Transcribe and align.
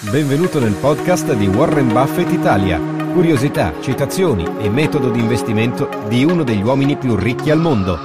Benvenuto 0.00 0.60
nel 0.60 0.74
podcast 0.74 1.34
di 1.34 1.48
Warren 1.48 1.88
Buffett 1.88 2.30
Italia. 2.30 2.78
Curiosità, 3.12 3.80
citazioni 3.80 4.44
e 4.60 4.70
metodo 4.70 5.10
di 5.10 5.18
investimento 5.18 5.88
di 6.06 6.22
uno 6.22 6.44
degli 6.44 6.62
uomini 6.62 6.96
più 6.96 7.16
ricchi 7.16 7.50
al 7.50 7.58
mondo. 7.58 7.96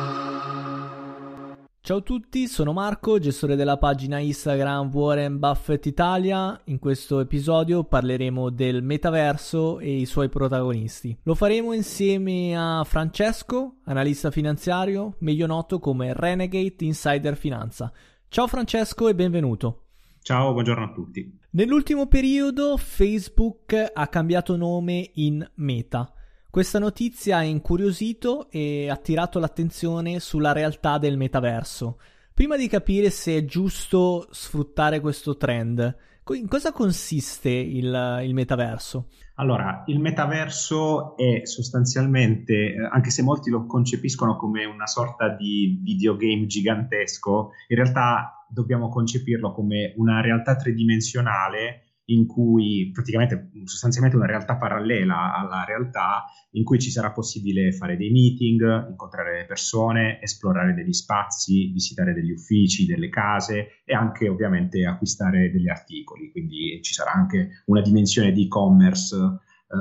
Ciao 1.82 1.98
a 1.98 2.02
tutti, 2.02 2.48
sono 2.48 2.74
Marco, 2.74 3.20
gestore 3.20 3.56
della 3.56 3.78
pagina 3.78 4.18
Instagram 4.18 4.90
Warren 4.92 5.38
Buffett 5.38 5.86
Italia. 5.86 6.60
In 6.66 6.80
questo 6.80 7.20
episodio 7.20 7.84
parleremo 7.84 8.50
del 8.50 8.82
metaverso 8.82 9.78
e 9.80 9.96
i 10.00 10.06
suoi 10.08 10.30
protagonisti. 10.30 11.16
Lo 11.22 11.36
faremo 11.36 11.74
insieme 11.74 12.58
a 12.58 12.84
Francesco, 12.86 13.76
analista 13.84 14.32
finanziario, 14.32 15.14
meglio 15.20 15.46
noto 15.46 15.78
come 15.78 16.12
Renegade 16.16 16.74
Insider 16.80 17.38
Finanza. 17.38 17.92
Ciao 18.30 18.48
Francesco 18.48 19.08
e 19.10 19.14
benvenuto. 19.14 19.83
Ciao, 20.24 20.54
buongiorno 20.54 20.86
a 20.86 20.92
tutti. 20.94 21.38
Nell'ultimo 21.50 22.08
periodo 22.08 22.78
Facebook 22.78 23.92
ha 23.94 24.08
cambiato 24.08 24.56
nome 24.56 25.12
in 25.16 25.46
Meta. 25.56 26.14
Questa 26.50 26.80
notizia 26.80 27.40
ha 27.40 27.44
incuriosito 27.44 28.50
e 28.50 28.90
attirato 28.90 29.38
l'attenzione 29.40 30.22
sulla 30.22 30.54
realtà 30.54 30.98
del 30.98 31.18
metaverso. 31.18 32.00
Prima 32.34 32.56
di 32.56 32.70
capire 32.70 33.10
se 33.10 33.36
è 33.36 33.44
giusto 33.44 34.30
sfruttare 34.32 35.02
questo 35.02 35.36
trend, 35.36 35.94
in 36.30 36.48
cosa 36.48 36.72
consiste 36.72 37.50
il, 37.50 38.22
il 38.24 38.34
metaverso? 38.34 39.10
Allora, 39.36 39.84
il 39.88 40.00
metaverso 40.00 41.18
è 41.18 41.42
sostanzialmente, 41.44 42.54
eh, 42.54 42.90
anche 42.90 43.10
se 43.10 43.24
molti 43.24 43.50
lo 43.50 43.66
concepiscono 43.66 44.38
come 44.38 44.64
una 44.64 44.88
sorta 44.88 45.36
di 45.36 45.82
videogame 45.84 46.46
gigantesco, 46.46 47.52
in 47.68 47.76
realtà 47.76 48.43
dobbiamo 48.54 48.90
concepirlo 48.90 49.52
come 49.52 49.94
una 49.98 50.22
realtà 50.22 50.56
tridimensionale 50.56 51.88
in 52.08 52.28
cui 52.28 52.90
praticamente 52.92 53.50
sostanzialmente 53.64 54.18
una 54.18 54.28
realtà 54.28 54.58
parallela 54.58 55.34
alla 55.34 55.64
realtà 55.66 56.26
in 56.52 56.64
cui 56.64 56.78
ci 56.80 56.92
sarà 56.92 57.12
possibile 57.12 57.72
fare 57.72 57.96
dei 57.96 58.12
meeting, 58.12 58.90
incontrare 58.90 59.40
le 59.40 59.46
persone, 59.46 60.22
esplorare 60.22 60.74
degli 60.74 60.92
spazi, 60.92 61.72
visitare 61.72 62.14
degli 62.14 62.32
uffici, 62.32 62.86
delle 62.86 63.10
case 63.10 63.82
e 63.86 63.94
anche 63.94 64.28
ovviamente 64.28 64.86
acquistare 64.86 65.50
degli 65.50 65.70
articoli, 65.70 66.30
quindi 66.30 66.80
ci 66.84 66.94
sarà 66.94 67.12
anche 67.14 67.64
una 67.66 67.82
dimensione 67.82 68.32
di 68.32 68.44
e-commerce 68.44 69.16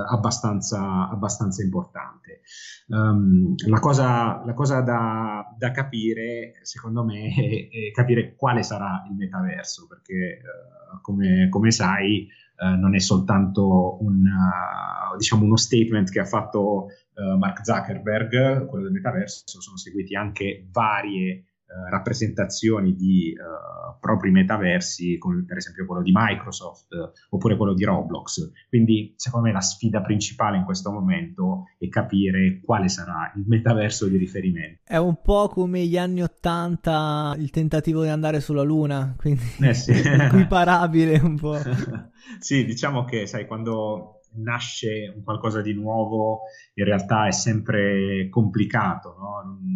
abbastanza, 0.09 1.09
abbastanza, 1.09 1.62
importante. 1.62 2.41
Um, 2.89 3.55
la 3.67 3.79
cosa, 3.79 4.43
la 4.45 4.55
cosa 4.55 4.81
da, 4.81 5.55
da, 5.57 5.71
capire, 5.71 6.59
secondo 6.62 7.05
me, 7.05 7.29
è, 7.35 7.69
è, 7.69 7.91
capire 7.93 8.35
quale 8.35 8.63
sarà 8.63 9.05
il 9.09 9.15
metaverso, 9.17 9.87
perché 9.87 10.41
uh, 10.43 11.01
come, 11.01 11.48
come, 11.48 11.70
sai 11.70 12.29
uh, 12.59 12.79
non 12.79 12.95
è 12.95 13.01
soltanto 13.01 14.03
un, 14.03 14.25
diciamo 15.17 15.45
uno 15.45 15.57
statement 15.57 16.11
che 16.11 16.20
ha 16.20 16.27
fatto 16.27 16.89
Mark 17.39 17.63
Zuckerberg, 17.63 18.67
quello 18.67 18.85
del 18.85 18.93
metaverso, 18.93 19.61
sono 19.61 19.77
seguiti 19.77 20.17
anche 20.17 20.67
varie 20.70 21.31
eh, 21.35 21.52
rappresentazioni 21.90 22.94
di 22.94 23.34
uh, 23.36 23.98
propri 24.00 24.30
metaversi, 24.30 25.18
come 25.18 25.44
per 25.44 25.56
esempio 25.56 25.86
quello 25.86 26.02
di 26.02 26.12
Microsoft 26.14 26.92
uh, 26.92 27.10
oppure 27.34 27.56
quello 27.56 27.74
di 27.74 27.84
Roblox. 27.84 28.50
Quindi, 28.68 29.14
secondo 29.16 29.46
me, 29.46 29.52
la 29.52 29.60
sfida 29.60 30.00
principale 30.00 30.56
in 30.56 30.64
questo 30.64 30.90
momento 30.90 31.64
è 31.78 31.88
capire 31.88 32.60
quale 32.64 32.88
sarà 32.88 33.33
il 33.36 33.44
metaverso 33.46 34.06
di 34.08 34.16
riferimento. 34.16 34.80
È 34.84 34.96
un 34.96 35.20
po' 35.22 35.48
come 35.48 35.84
gli 35.86 35.96
anni 35.96 36.22
Ottanta, 36.22 37.34
il 37.38 37.50
tentativo 37.50 38.02
di 38.02 38.08
andare 38.08 38.40
sulla 38.40 38.62
Luna, 38.62 39.14
quindi 39.16 39.42
eh 39.60 39.74
sì. 39.74 39.92
equiparabile 39.94 41.18
un 41.18 41.36
po'. 41.36 41.58
sì, 42.39 42.64
diciamo 42.64 43.04
che, 43.04 43.27
sai, 43.27 43.46
quando 43.46 44.20
nasce 44.34 45.12
un 45.14 45.22
qualcosa 45.22 45.60
di 45.60 45.74
nuovo, 45.74 46.42
in 46.74 46.84
realtà 46.84 47.27
è 47.27 47.33
sempre 47.33 48.28
complicato, 48.30 49.14
no? 49.18 49.42
non, 49.44 49.74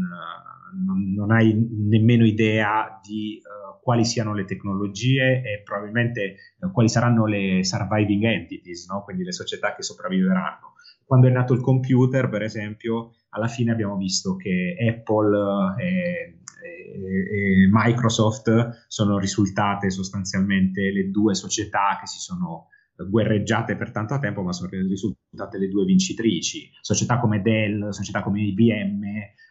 non, 0.74 1.12
non 1.12 1.30
hai 1.30 1.54
nemmeno 1.54 2.24
idea 2.24 3.00
di 3.02 3.40
uh, 3.40 3.80
quali 3.82 4.04
siano 4.04 4.34
le 4.34 4.44
tecnologie 4.44 5.42
e 5.42 5.62
probabilmente 5.62 6.36
uh, 6.60 6.70
quali 6.70 6.88
saranno 6.88 7.26
le 7.26 7.64
surviving 7.64 8.24
entities, 8.24 8.88
no? 8.88 9.02
quindi 9.02 9.24
le 9.24 9.32
società 9.32 9.74
che 9.74 9.82
sopravviveranno. 9.82 10.74
Quando 11.04 11.28
è 11.28 11.30
nato 11.30 11.54
il 11.54 11.60
computer, 11.60 12.28
per 12.28 12.42
esempio, 12.42 13.12
alla 13.30 13.46
fine 13.46 13.70
abbiamo 13.70 13.96
visto 13.96 14.34
che 14.34 14.76
Apple 14.76 15.76
e, 15.78 16.40
e, 16.64 17.62
e 17.62 17.68
Microsoft 17.70 18.86
sono 18.88 19.18
risultate 19.18 19.90
sostanzialmente 19.90 20.90
le 20.90 21.10
due 21.10 21.34
società 21.34 21.96
che 22.00 22.06
si 22.06 22.18
sono 22.18 22.68
guerreggiate 23.08 23.76
per 23.76 23.92
tanto 23.92 24.18
tempo, 24.18 24.42
ma 24.42 24.52
sono 24.52 24.70
risultate 24.70 25.58
le 25.58 25.68
due 25.68 25.84
vincitrici. 25.84 26.70
Società 26.80 27.18
come 27.18 27.42
Dell, 27.42 27.90
società 27.90 28.22
come 28.22 28.42
IBM 28.42 29.02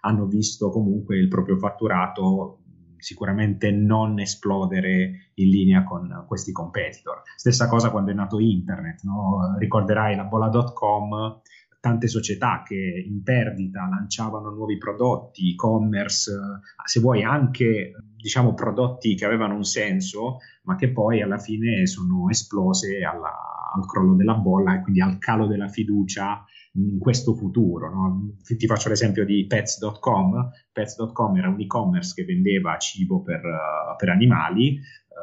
hanno 0.01 0.25
visto 0.25 0.69
comunque 0.69 1.17
il 1.17 1.27
proprio 1.27 1.57
fatturato 1.57 2.59
sicuramente 2.97 3.71
non 3.71 4.19
esplodere 4.19 5.31
in 5.35 5.49
linea 5.49 5.83
con 5.83 6.25
questi 6.27 6.51
competitor. 6.51 7.21
Stessa 7.35 7.67
cosa 7.67 7.91
quando 7.91 8.11
è 8.11 8.13
nato 8.15 8.39
internet, 8.39 9.03
no? 9.03 9.55
ricorderai 9.59 10.15
la 10.15 10.23
bolla.com, 10.23 11.41
tante 11.85 12.07
società 12.07 12.63
che 12.65 13.03
in 13.05 13.21
perdita 13.21 13.87
lanciavano 13.87 14.49
nuovi 14.49 14.79
prodotti, 14.79 15.51
e-commerce, 15.51 16.33
se 16.83 16.99
vuoi 16.99 17.23
anche 17.23 17.91
diciamo 18.17 18.55
prodotti 18.55 19.13
che 19.13 19.23
avevano 19.23 19.53
un 19.53 19.63
senso, 19.63 20.37
ma 20.63 20.75
che 20.75 20.91
poi 20.91 21.21
alla 21.21 21.37
fine 21.37 21.85
sono 21.85 22.27
esplose 22.27 23.03
alla, 23.03 23.29
al 23.75 23.85
crollo 23.85 24.15
della 24.15 24.33
bolla 24.33 24.73
e 24.73 24.81
quindi 24.81 24.99
al 24.99 25.19
calo 25.19 25.45
della 25.45 25.67
fiducia 25.67 26.43
in 26.73 26.97
questo 26.97 27.35
futuro. 27.35 27.91
No? 27.93 28.35
Ti 28.43 28.65
faccio 28.65 28.89
l'esempio 28.89 29.23
di 29.23 29.45
pets.com. 29.45 30.49
Pets.com 30.71 31.37
era 31.37 31.49
un 31.49 31.61
e-commerce 31.61 32.15
che 32.15 32.25
vendeva 32.25 32.79
cibo 32.79 33.21
per, 33.21 33.41
per 33.95 34.09
animali, 34.09 34.79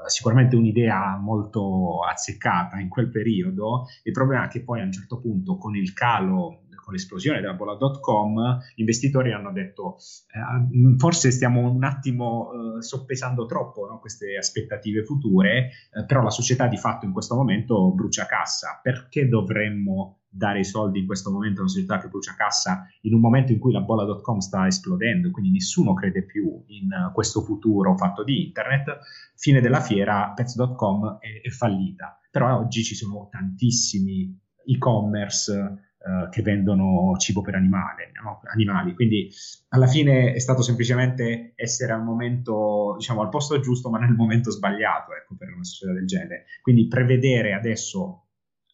sicuramente 0.07 0.57
un'idea 0.57 1.17
molto 1.17 2.01
azzeccata 2.03 2.79
in 2.79 2.89
quel 2.89 3.11
periodo. 3.11 3.87
Il 4.03 4.13
problema 4.13 4.45
è 4.45 4.49
che 4.49 4.63
poi 4.63 4.81
a 4.81 4.85
un 4.85 4.93
certo 4.93 5.21
punto 5.21 5.57
con 5.57 5.77
il 5.77 5.93
calo 5.93 6.63
con 6.83 6.93
l'esplosione 6.95 7.41
della 7.41 7.55
bolla.com, 7.55 8.59
gli 8.75 8.81
investitori 8.81 9.33
hanno 9.33 9.53
detto 9.53 9.97
eh, 9.97 10.97
forse 10.99 11.31
stiamo 11.31 11.71
un 11.71 11.85
attimo 11.85 12.51
eh, 12.79 12.83
soppesando 12.83 13.47
troppo 13.47 13.87
no, 13.87 14.01
queste 14.01 14.37
aspettative 14.37 15.05
future, 15.05 15.71
eh, 15.93 16.05
però 16.05 16.23
la 16.23 16.31
società 16.31 16.67
di 16.67 16.77
fatto 16.77 17.07
in 17.07 17.13
questo 17.13 17.37
momento 17.37 17.93
brucia 17.93 18.27
cassa. 18.27 18.81
Perché 18.83 19.29
dovremmo 19.29 20.22
dare 20.33 20.61
i 20.61 20.65
soldi 20.65 21.01
in 21.01 21.07
questo 21.07 21.31
momento 21.31 21.59
a 21.59 21.63
una 21.65 21.71
società 21.71 21.99
che 21.99 22.09
brucia 22.09 22.35
cassa 22.35 22.87
in 23.03 23.13
un 23.13 23.21
momento 23.21 23.53
in 23.53 23.59
cui 23.59 23.73
la 23.73 23.83
bolla.com 23.83 24.39
sta 24.39 24.67
esplodendo, 24.67 25.31
quindi 25.31 25.53
nessuno 25.53 25.93
crede 25.93 26.25
più 26.25 26.63
in 26.69 27.11
questo 27.13 27.43
futuro 27.43 27.97
fatto 27.97 28.25
di 28.25 28.47
internet, 28.47 28.99
fine 29.37 29.61
della 29.61 29.81
fiera 29.81 30.33
pets.com 30.35 31.19
è, 31.19 31.47
è 31.47 31.51
fallita. 31.51 32.19
Però 32.31 32.59
oggi 32.59 32.83
ci 32.83 32.95
sono 32.95 33.29
tantissimi 33.31 34.41
e-commerce 34.65 35.53
uh, 35.53 36.29
che 36.31 36.41
vendono 36.41 37.15
cibo 37.19 37.43
per 37.43 37.57
animale, 37.57 38.13
no? 38.23 38.41
animali. 38.53 38.95
Quindi 38.95 39.29
alla 39.69 39.87
fine 39.87 40.33
è 40.33 40.39
stato 40.39 40.63
semplicemente 40.63 41.53
essere 41.57 41.93
al 41.93 42.03
momento, 42.03 42.95
diciamo, 42.97 43.21
al 43.21 43.29
posto 43.29 43.61
giusto, 43.61 43.91
ma 43.91 43.99
nel 43.99 44.15
momento 44.15 44.51
sbagliato, 44.51 45.15
ecco, 45.15 45.35
per 45.37 45.53
una 45.53 45.65
società 45.65 45.93
del 45.93 46.07
genere. 46.07 46.45
Quindi 46.63 46.89
prevedere 46.89 47.53
adesso 47.53 48.29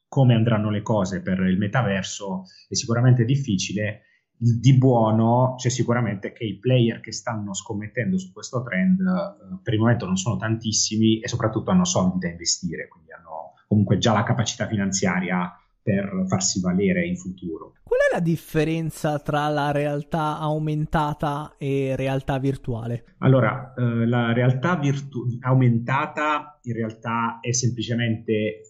come 0.08 0.34
andranno 0.34 0.70
le 0.70 0.82
cose 0.82 1.20
per 1.20 1.40
il 1.40 1.58
metaverso 1.58 2.44
è 2.68 2.74
sicuramente 2.74 3.24
difficile. 3.24 4.02
Di 4.40 4.76
buono 4.78 5.54
c'è 5.56 5.68
sicuramente 5.68 6.32
che 6.32 6.44
i 6.44 6.58
player 6.58 7.00
che 7.00 7.12
stanno 7.12 7.54
scommettendo 7.54 8.18
su 8.18 8.32
questo 8.32 8.62
trend 8.62 9.00
eh, 9.00 9.58
per 9.62 9.74
il 9.74 9.80
momento 9.80 10.06
non 10.06 10.16
sono 10.16 10.36
tantissimi 10.36 11.18
e 11.18 11.26
soprattutto 11.26 11.72
hanno 11.72 11.84
soldi 11.84 12.18
da 12.18 12.28
investire, 12.28 12.86
quindi 12.86 13.12
hanno 13.12 13.54
comunque 13.66 13.98
già 13.98 14.12
la 14.12 14.22
capacità 14.22 14.68
finanziaria 14.68 15.52
per 15.88 16.24
farsi 16.26 16.60
valere 16.60 17.06
in 17.06 17.16
futuro. 17.16 17.72
Qual 17.82 17.98
è 17.98 18.12
la 18.12 18.20
differenza 18.20 19.18
tra 19.20 19.48
la 19.48 19.70
realtà 19.70 20.38
aumentata 20.38 21.54
e 21.56 21.94
realtà 21.96 22.38
virtuale? 22.38 23.14
Allora, 23.18 23.72
eh, 23.74 24.06
la 24.06 24.34
realtà 24.34 24.76
virtu- 24.76 25.38
aumentata 25.40 26.58
in 26.64 26.74
realtà 26.74 27.38
è 27.40 27.52
semplicemente 27.52 28.32
eh, 28.32 28.60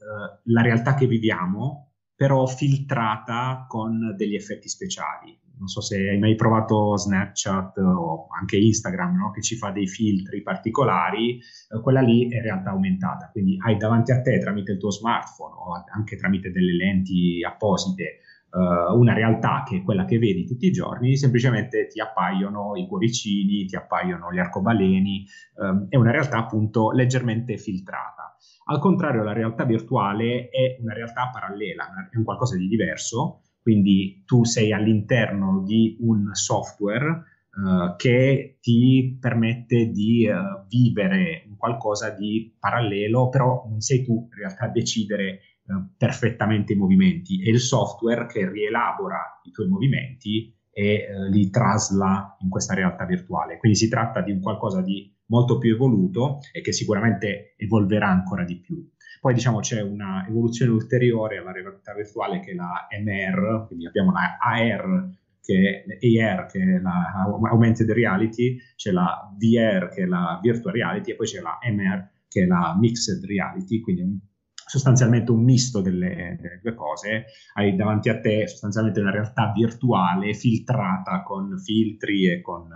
la 0.44 0.62
realtà 0.62 0.94
che 0.94 1.08
viviamo, 1.08 1.94
però 2.14 2.46
filtrata 2.46 3.66
con 3.68 4.14
degli 4.16 4.36
effetti 4.36 4.68
speciali 4.68 5.37
non 5.58 5.68
so 5.68 5.80
se 5.80 6.08
hai 6.08 6.18
mai 6.18 6.34
provato 6.34 6.96
Snapchat 6.96 7.78
o 7.78 8.26
anche 8.38 8.56
Instagram, 8.56 9.16
no? 9.16 9.30
che 9.30 9.42
ci 9.42 9.56
fa 9.56 9.70
dei 9.70 9.86
filtri 9.86 10.42
particolari, 10.42 11.38
eh, 11.38 11.80
quella 11.82 12.00
lì 12.00 12.28
è 12.28 12.40
realtà 12.40 12.70
aumentata, 12.70 13.30
quindi 13.30 13.56
hai 13.64 13.76
davanti 13.76 14.12
a 14.12 14.20
te 14.20 14.38
tramite 14.38 14.72
il 14.72 14.78
tuo 14.78 14.90
smartphone 14.90 15.54
o 15.54 15.84
anche 15.94 16.16
tramite 16.16 16.50
delle 16.50 16.74
lenti 16.74 17.42
apposite 17.44 18.20
eh, 18.50 18.92
una 18.94 19.12
realtà 19.12 19.62
che 19.66 19.78
è 19.78 19.82
quella 19.82 20.04
che 20.04 20.18
vedi 20.18 20.46
tutti 20.46 20.66
i 20.66 20.72
giorni, 20.72 21.16
semplicemente 21.16 21.86
ti 21.86 22.00
appaiono 22.00 22.76
i 22.76 22.86
cuoricini, 22.86 23.66
ti 23.66 23.76
appaiono 23.76 24.32
gli 24.32 24.38
arcobaleni, 24.38 25.24
eh, 25.24 25.86
è 25.90 25.96
una 25.96 26.10
realtà 26.10 26.38
appunto 26.38 26.90
leggermente 26.90 27.58
filtrata. 27.58 28.36
Al 28.70 28.80
contrario, 28.80 29.22
la 29.22 29.32
realtà 29.32 29.64
virtuale 29.64 30.48
è 30.48 30.78
una 30.80 30.92
realtà 30.92 31.30
parallela, 31.32 32.08
è 32.10 32.16
un 32.16 32.24
qualcosa 32.24 32.56
di 32.56 32.68
diverso, 32.68 33.42
quindi 33.68 34.22
tu 34.24 34.44
sei 34.44 34.72
all'interno 34.72 35.62
di 35.62 35.98
un 36.00 36.30
software 36.32 37.04
uh, 37.06 37.96
che 37.96 38.56
ti 38.62 39.18
permette 39.20 39.90
di 39.90 40.26
uh, 40.26 40.66
vivere 40.66 41.46
qualcosa 41.58 42.08
di 42.08 42.56
parallelo, 42.58 43.28
però 43.28 43.66
non 43.68 43.80
sei 43.80 44.02
tu 44.02 44.26
in 44.32 44.38
realtà 44.38 44.64
a 44.64 44.70
decidere 44.70 45.40
uh, 45.66 45.86
perfettamente 45.98 46.72
i 46.72 46.76
movimenti, 46.76 47.42
è 47.42 47.50
il 47.50 47.60
software 47.60 48.24
che 48.24 48.50
rielabora 48.50 49.38
i 49.42 49.50
tuoi 49.50 49.68
movimenti 49.68 50.50
e 50.70 51.06
li 51.28 51.50
trasla 51.50 52.38
in 52.40 52.48
questa 52.48 52.72
realtà 52.72 53.04
virtuale. 53.04 53.58
Quindi 53.58 53.76
si 53.76 53.88
tratta 53.88 54.22
di 54.22 54.30
un 54.30 54.40
qualcosa 54.40 54.80
di 54.80 55.14
molto 55.26 55.58
più 55.58 55.74
evoluto 55.74 56.38
e 56.52 56.62
che 56.62 56.72
sicuramente 56.72 57.54
evolverà 57.58 58.08
ancora 58.08 58.44
di 58.44 58.60
più. 58.60 58.88
Poi 59.20 59.34
diciamo 59.34 59.60
c'è 59.60 59.80
una 59.80 60.26
evoluzione 60.28 60.72
ulteriore 60.72 61.38
alla 61.38 61.52
realtà 61.52 61.94
virtuale 61.94 62.40
che 62.40 62.52
è 62.52 62.54
la 62.54 62.86
MR, 63.00 63.66
quindi 63.66 63.86
abbiamo 63.86 64.12
la 64.12 64.36
AR 64.38 65.16
che 65.40 65.84
è 65.84 66.20
AR 66.22 66.46
che 66.46 66.60
è 66.60 66.78
la 66.78 67.24
Augmented 67.50 67.90
Reality, 67.90 68.58
c'è 68.76 68.90
la 68.90 69.34
VR 69.36 69.88
che 69.88 70.02
è 70.02 70.06
la 70.06 70.38
Virtual 70.42 70.74
Reality 70.74 71.12
e 71.12 71.16
poi 71.16 71.26
c'è 71.26 71.40
la 71.40 71.58
MR 71.62 72.06
che 72.28 72.42
è 72.42 72.46
la 72.46 72.76
Mixed 72.78 73.24
Reality, 73.24 73.80
quindi 73.80 74.02
un, 74.02 74.18
sostanzialmente 74.52 75.30
un 75.30 75.42
misto 75.42 75.80
delle, 75.80 76.36
delle, 76.38 76.60
due 76.62 76.74
cose, 76.74 77.24
hai 77.54 77.74
davanti 77.74 78.10
a 78.10 78.20
te 78.20 78.46
sostanzialmente 78.46 79.00
una 79.00 79.10
realtà 79.10 79.50
virtuale 79.54 80.34
filtrata 80.34 81.22
con 81.22 81.58
filtri 81.58 82.30
e 82.30 82.42
con, 82.42 82.68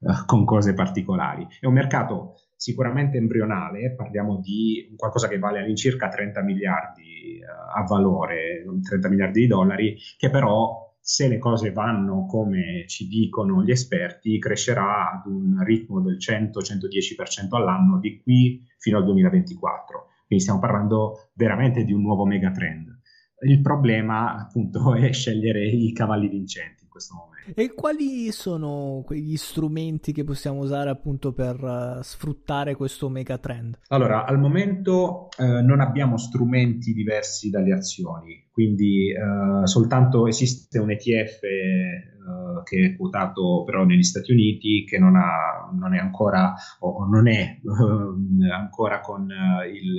uh, 0.00 0.24
con 0.26 0.44
cose 0.44 0.74
particolari. 0.74 1.46
È 1.58 1.66
un 1.66 1.72
mercato 1.72 2.34
sicuramente 2.62 3.16
embrionale, 3.16 3.92
parliamo 3.96 4.38
di 4.38 4.94
qualcosa 4.96 5.26
che 5.26 5.40
vale 5.40 5.58
all'incirca 5.58 6.06
30 6.06 6.42
miliardi 6.42 7.40
uh, 7.40 7.76
a 7.76 7.82
valore, 7.82 8.64
30 8.80 9.08
miliardi 9.08 9.40
di 9.40 9.46
dollari, 9.48 9.96
che 10.16 10.30
però 10.30 10.94
se 11.00 11.26
le 11.26 11.38
cose 11.38 11.72
vanno 11.72 12.24
come 12.26 12.84
ci 12.86 13.08
dicono 13.08 13.64
gli 13.64 13.72
esperti, 13.72 14.38
crescerà 14.38 15.10
ad 15.10 15.26
un 15.26 15.60
ritmo 15.64 16.00
del 16.00 16.18
100-110% 16.18 17.48
all'anno 17.50 17.98
di 17.98 18.20
qui 18.22 18.64
fino 18.78 18.98
al 18.98 19.04
2024. 19.06 20.06
Quindi 20.28 20.44
stiamo 20.44 20.60
parlando 20.60 21.30
veramente 21.34 21.82
di 21.82 21.92
un 21.92 22.02
nuovo 22.02 22.24
megatrend. 22.24 22.96
Il 23.44 23.60
problema 23.60 24.36
appunto 24.36 24.94
è 24.94 25.12
scegliere 25.12 25.66
i 25.66 25.92
cavalli 25.92 26.28
vincenti 26.28 26.81
in 26.81 26.81
questo 26.92 27.14
momento. 27.14 27.60
E 27.60 27.74
quali 27.74 28.30
sono 28.30 29.02
quegli 29.04 29.36
strumenti 29.36 30.12
che 30.12 30.22
possiamo 30.22 30.60
usare 30.60 30.90
appunto 30.90 31.32
per 31.32 31.60
uh, 31.60 32.02
sfruttare 32.02 32.76
questo 32.76 33.08
megatrend? 33.08 33.78
Allora, 33.88 34.24
al 34.24 34.38
momento 34.38 35.28
uh, 35.36 35.64
non 35.64 35.80
abbiamo 35.80 36.18
strumenti 36.18 36.92
diversi 36.92 37.50
dalle 37.50 37.72
azioni, 37.72 38.46
quindi 38.52 39.12
uh, 39.12 39.66
soltanto 39.66 40.26
esiste 40.26 40.78
un 40.78 40.90
ETF 40.90 41.40
che 42.62 42.86
è 42.86 42.96
quotato 42.96 43.64
però 43.64 43.84
negli 43.84 44.04
Stati 44.04 44.30
Uniti 44.30 44.84
che 44.84 44.96
non, 44.96 45.16
ha, 45.16 45.68
non 45.72 45.92
è 45.92 45.98
ancora 45.98 46.54
o 46.78 47.04
non 47.04 47.26
è 47.26 47.58
ancora 48.54 49.00
con 49.00 49.28
il, 49.68 49.96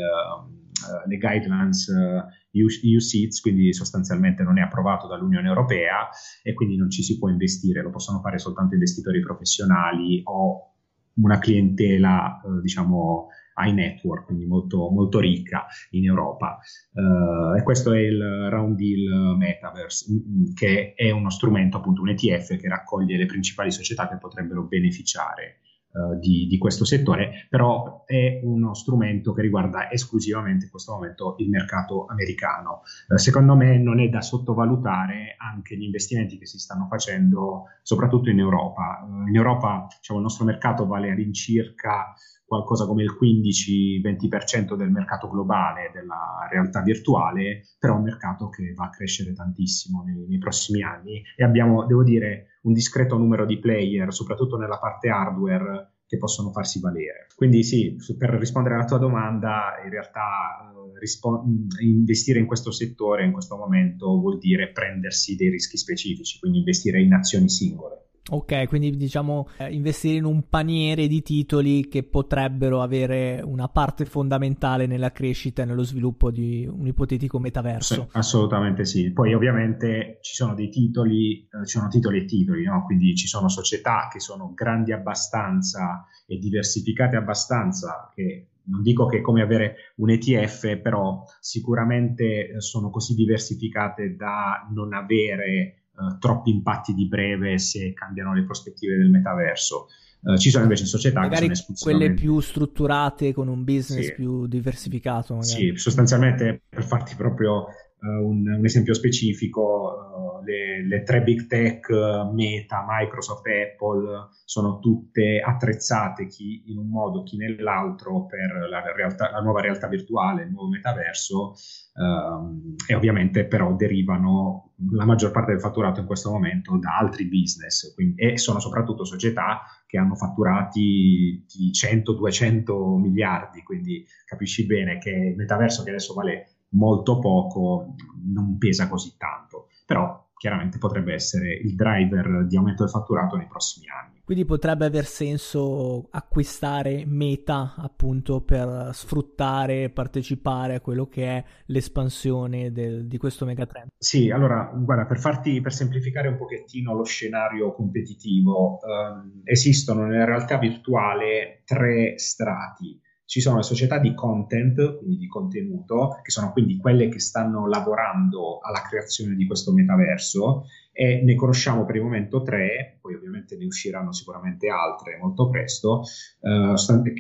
le 1.08 1.18
guidelines 1.18 1.90
EU, 1.90 2.68
EU 2.84 3.00
Seats, 3.00 3.40
quindi 3.42 3.74
sostanzialmente 3.74 4.44
non 4.44 4.58
è 4.58 4.62
approvato 4.62 5.08
dall'Unione 5.08 5.48
Europea 5.48 6.10
e 6.42 6.54
quindi 6.54 6.78
non 6.78 6.90
ci 6.90 7.04
si 7.04 7.18
può 7.18 7.30
investire, 7.30 7.82
lo 7.82 7.90
possono 7.90 8.20
fare 8.20 8.38
soltanto 8.38 8.74
investitori 8.74 9.20
professionali 9.20 10.22
o 10.26 10.74
una 11.16 11.38
clientela, 11.38 12.42
eh, 12.44 12.62
diciamo, 12.62 13.28
high 13.56 13.74
network, 13.74 14.26
quindi 14.26 14.46
molto, 14.46 14.90
molto 14.90 15.20
ricca 15.20 15.66
in 15.92 16.06
Europa. 16.06 16.60
Uh, 16.92 17.56
e 17.56 17.62
questo 17.62 17.94
è 17.94 18.00
il 18.00 18.20
Round 18.50 18.76
Deal 18.76 19.38
Metaverse, 19.38 20.12
mm, 20.12 20.18
mm, 20.18 20.54
che 20.56 20.94
è 20.96 21.12
uno 21.12 21.30
strumento, 21.30 21.78
appunto 21.78 22.02
un 22.02 22.10
ETF 22.10 22.58
che 22.58 22.68
raccoglie 22.68 23.18
le 23.18 23.28
principali 23.28 23.72
società 23.72 24.08
che 24.08 24.18
potrebbero 24.18 24.64
beneficiare 24.64 25.60
uh, 25.94 26.20
di, 26.20 26.48
di, 26.48 26.58
questo 26.58 26.86
settore, 26.86 27.48
però 27.50 28.04
è 28.06 28.40
uno 28.44 28.74
strumento 28.74 29.34
che 29.34 29.42
riguarda 29.42 29.92
esclusivamente 29.92 30.66
in 30.66 30.72
questo 30.72 30.94
momento 30.94 31.36
il 31.40 31.50
mercato 31.50 32.06
americano. 32.06 32.82
Uh, 33.08 33.18
secondo 33.18 33.56
me 33.56 33.78
non 33.78 34.00
è 34.00 34.10
da 34.10 34.22
sottovalutare 34.22 35.36
anche 35.38 35.78
gli 35.78 35.84
investimenti 35.84 36.38
che 36.38 36.46
si 36.46 36.60
stanno 36.60 36.88
facendo, 36.90 37.66
soprattutto 37.82 38.30
in 38.30 38.40
Europa. 38.40 39.06
Uh, 39.08 39.28
in 39.28 39.36
Europa 39.36 39.88
diciamo, 39.98 40.20
il 40.20 40.26
nostro 40.26 40.46
mercato 40.46 40.86
vale 40.86 41.12
all'incirca 41.12 42.14
qualcosa 42.46 42.86
come 42.86 43.04
il 43.04 43.16
15-20% 43.20 44.76
del 44.76 44.92
mercato 44.92 45.30
globale 45.30 45.92
della 45.94 46.48
realtà 46.50 46.82
virtuale, 46.82 47.62
però 47.80 47.96
è 47.96 47.98
un 47.98 48.04
mercato 48.04 48.50
che 48.50 48.74
va 48.74 48.86
a 48.86 48.90
crescere 48.90 49.34
tantissimo 49.34 50.04
nei, 50.04 50.26
nei, 50.28 50.38
prossimi 50.38 50.84
anni 50.84 51.22
e 51.36 51.44
abbiamo, 51.44 51.86
devo 51.86 52.04
dire, 52.04 52.60
un 52.64 52.74
discreto 52.74 53.18
numero 53.18 53.46
di 53.46 53.60
player, 53.60 54.14
soprattutto 54.14 54.58
nella 54.58 54.78
parte 54.78 55.10
hardware, 55.10 55.94
che 56.14 56.20
possono 56.20 56.52
farsi 56.52 56.80
valere. 56.80 57.28
Quindi 57.36 57.64
sì, 57.64 57.96
per 58.18 58.30
rispondere 58.32 58.76
alla 58.76 58.86
tua 58.86 59.00
domanda, 59.00 59.82
in 59.84 59.90
realtà 59.90 60.72
eh, 60.72 61.00
rispo- 61.00 61.44
investire 61.80 62.40
in 62.40 62.46
questo 62.46 62.72
settore 62.72 63.26
in 63.26 63.32
questo 63.32 63.58
momento 63.58 64.20
vuol 64.20 64.38
dire 64.38 64.72
prendersi 64.72 65.36
dei 65.36 65.50
rischi 65.50 65.78
specifici, 65.78 66.38
quindi 66.40 66.60
investire 66.60 67.02
in 67.02 67.14
azioni 67.14 67.50
singole. 67.50 68.10
Ok, 68.30 68.68
quindi 68.68 68.96
diciamo 68.96 69.50
eh, 69.58 69.74
investire 69.74 70.16
in 70.16 70.24
un 70.24 70.48
paniere 70.48 71.08
di 71.08 71.22
titoli 71.22 71.90
che 71.90 72.04
potrebbero 72.04 72.82
avere 72.82 73.42
una 73.44 73.68
parte 73.68 74.06
fondamentale 74.06 74.86
nella 74.86 75.12
crescita 75.12 75.62
e 75.62 75.66
nello 75.66 75.84
sviluppo 75.84 76.32
di 76.32 76.66
un 76.66 76.88
ipotetico 76.88 77.38
metaverso. 77.38 77.94
Sì, 77.94 78.18
assolutamente 78.18 78.86
sì. 78.86 79.12
Poi 79.12 79.34
ovviamente 79.34 80.20
ci 80.22 80.36
sono 80.36 80.54
dei 80.54 80.70
titoli, 80.70 81.40
eh, 81.40 81.66
ci 81.66 81.78
sono 81.78 81.90
titoli 81.90 82.20
e 82.20 82.26
titoli, 82.26 82.64
no? 82.64 82.86
quindi 82.86 83.14
ci 83.14 83.28
sono 83.28 83.50
società 83.50 84.08
che 84.10 84.22
sono 84.22 84.54
grandi 84.54 84.94
abbastanza 84.94 86.06
e 86.26 86.38
diversificate 86.38 87.18
abbastanza 87.18 88.10
che 88.16 88.48
non 88.66 88.82
dico 88.82 89.06
che 89.08 89.18
è 89.18 89.22
come 89.22 89.42
avere 89.42 89.76
un 89.98 90.10
ETF, 90.10 90.78
però 90.78 91.26
sicuramente 91.42 92.48
eh, 92.48 92.62
sono 92.62 92.90
così 92.90 93.16
diversificate 93.16 94.16
da 94.16 94.66
non 94.74 94.94
avere 94.94 95.83
uh, 95.96 96.18
troppi 96.20 96.52
impatti 96.52 96.94
di 96.94 97.08
breve 97.08 97.58
se 97.58 97.94
cambiano 97.94 98.34
le 98.34 98.44
prospettive 98.44 98.98
del 98.98 99.10
metaverso. 99.10 99.88
Uh, 100.22 100.38
ci 100.38 100.50
sono 100.50 100.64
invece 100.64 100.86
società 100.86 101.20
magari 101.20 101.50
che 101.50 101.56
sono 101.56 101.74
esclusivamente... 101.74 102.14
quelle 102.14 102.22
più 102.22 102.40
strutturate 102.40 103.34
con 103.34 103.50
un 103.50 103.64
business 103.64 104.06
sì. 104.06 104.14
più 104.14 104.48
diversificato. 104.48 105.36
Magari. 105.36 105.52
Sì, 105.52 105.72
sostanzialmente 105.76 106.62
per 106.70 106.84
farti 106.84 107.16
proprio 107.16 107.66
uh, 108.00 108.26
un, 108.26 108.48
un, 108.48 108.66
esempio 108.66 108.94
specifico, 108.94 110.23
le, 110.44 110.86
le, 110.86 111.04
tre 111.04 111.22
big 111.22 111.48
tech, 111.48 111.90
Meta, 112.32 112.86
Microsoft 112.88 113.46
Apple, 113.48 114.30
sono 114.46 114.80
tutte 114.80 115.40
attrezzate 115.40 116.28
chi 116.28 116.64
in 116.68 116.78
un 116.78 116.90
modo, 116.90 117.24
chi 117.24 117.38
nell'altro 117.38 118.26
per 118.26 118.68
la, 118.70 118.82
realtà, 118.94 119.32
la 119.32 119.42
nuova 119.42 119.62
realtà 119.62 119.88
virtuale, 119.88 120.44
il 120.44 120.52
nuovo 120.52 120.70
metaverso 120.70 121.54
um, 121.96 122.76
e 122.88 122.94
ovviamente 122.94 123.46
però 123.46 123.74
derivano 123.76 124.74
la 124.92 125.06
maggior 125.06 125.32
parte 125.32 125.52
del 125.52 125.62
fatturato 125.62 126.00
in 126.00 126.06
questo 126.06 126.32
momento 126.32 126.78
da 126.78 126.98
altri 126.98 127.28
business. 127.28 127.94
Quindi, 127.94 128.22
e 128.22 128.38
sono 128.38 128.60
soprattutto 128.60 129.06
società 129.06 129.62
che 129.86 129.98
hanno 129.98 130.16
fatturati 130.16 131.46
di 131.48 131.72
100-200 131.72 133.00
miliardi, 133.00 133.62
quindi 133.64 134.06
capisci 134.26 134.66
bene 134.66 134.98
che 134.98 135.12
il 135.12 135.36
metaverso 135.36 135.84
che 135.84 135.90
adesso 135.90 136.14
vale 136.14 136.48
molto 136.74 137.20
poco 137.20 137.96
non 138.34 138.58
pesa 138.58 138.88
così 138.88 139.16
tanto, 139.18 139.68
però 139.86 140.23
chiaramente 140.44 140.78
potrebbe 140.78 141.14
essere 141.14 141.54
il 141.54 141.74
driver 141.74 142.46
di 142.46 142.58
aumento 142.58 142.84
del 142.84 142.92
fatturato 142.92 143.38
nei 143.38 143.48
prossimi 143.48 143.86
anni. 143.88 144.20
Quindi 144.26 144.44
potrebbe 144.44 144.84
aver 144.84 145.06
senso 145.06 146.10
acquistare 146.12 147.06
Meta 147.06 147.76
appunto 147.78 148.42
per 148.42 148.90
sfruttare 148.92 149.84
e 149.84 149.90
partecipare 149.90 150.76
a 150.76 150.82
quello 150.82 151.08
che 151.08 151.24
è 151.28 151.44
l'espansione 151.68 152.74
del, 152.74 153.08
di 153.08 153.18
questo 153.18 153.46
megatrend. 153.46 153.92
Sì, 153.98 154.32
allora, 154.32 154.70
guarda, 154.76 155.06
per 155.06 155.18
farti, 155.18 155.62
per 155.62 155.72
semplificare 155.72 156.28
un 156.28 156.36
pochettino 156.36 156.94
lo 156.94 157.06
scenario 157.06 157.74
competitivo, 157.74 158.82
ehm, 158.82 159.44
esistono 159.46 160.06
nella 160.06 160.26
realtà 160.26 160.58
virtuale 160.58 161.62
tre 161.64 162.18
strati 162.18 163.00
ci 163.26 163.42
sono 163.42 163.58
le 163.58 163.64
società 163.64 164.00
di 164.00 164.14
content, 164.14 164.98
quindi 164.98 165.18
di 165.18 165.28
contenuto, 165.28 166.20
che 166.22 166.32
sono 166.32 166.52
quindi 166.52 166.78
quelle 166.78 167.10
che 167.10 167.20
stanno 167.20 167.68
lavorando 167.68 168.60
alla 168.60 168.82
creazione 168.82 169.36
di 169.36 169.46
questo 169.46 169.72
metaverso 169.72 170.66
e 170.92 171.22
ne 171.24 171.34
conosciamo 171.36 171.86
per 171.86 171.96
il 171.96 172.04
momento 172.04 172.44
tre, 172.44 173.00
poi 173.02 173.16
ovviamente 173.16 173.58
ne 173.58 173.66
usciranno 173.66 174.14
sicuramente 174.14 174.68
altre 174.70 175.18
molto 175.20 175.50
presto, 175.50 176.04
eh, 176.42 176.76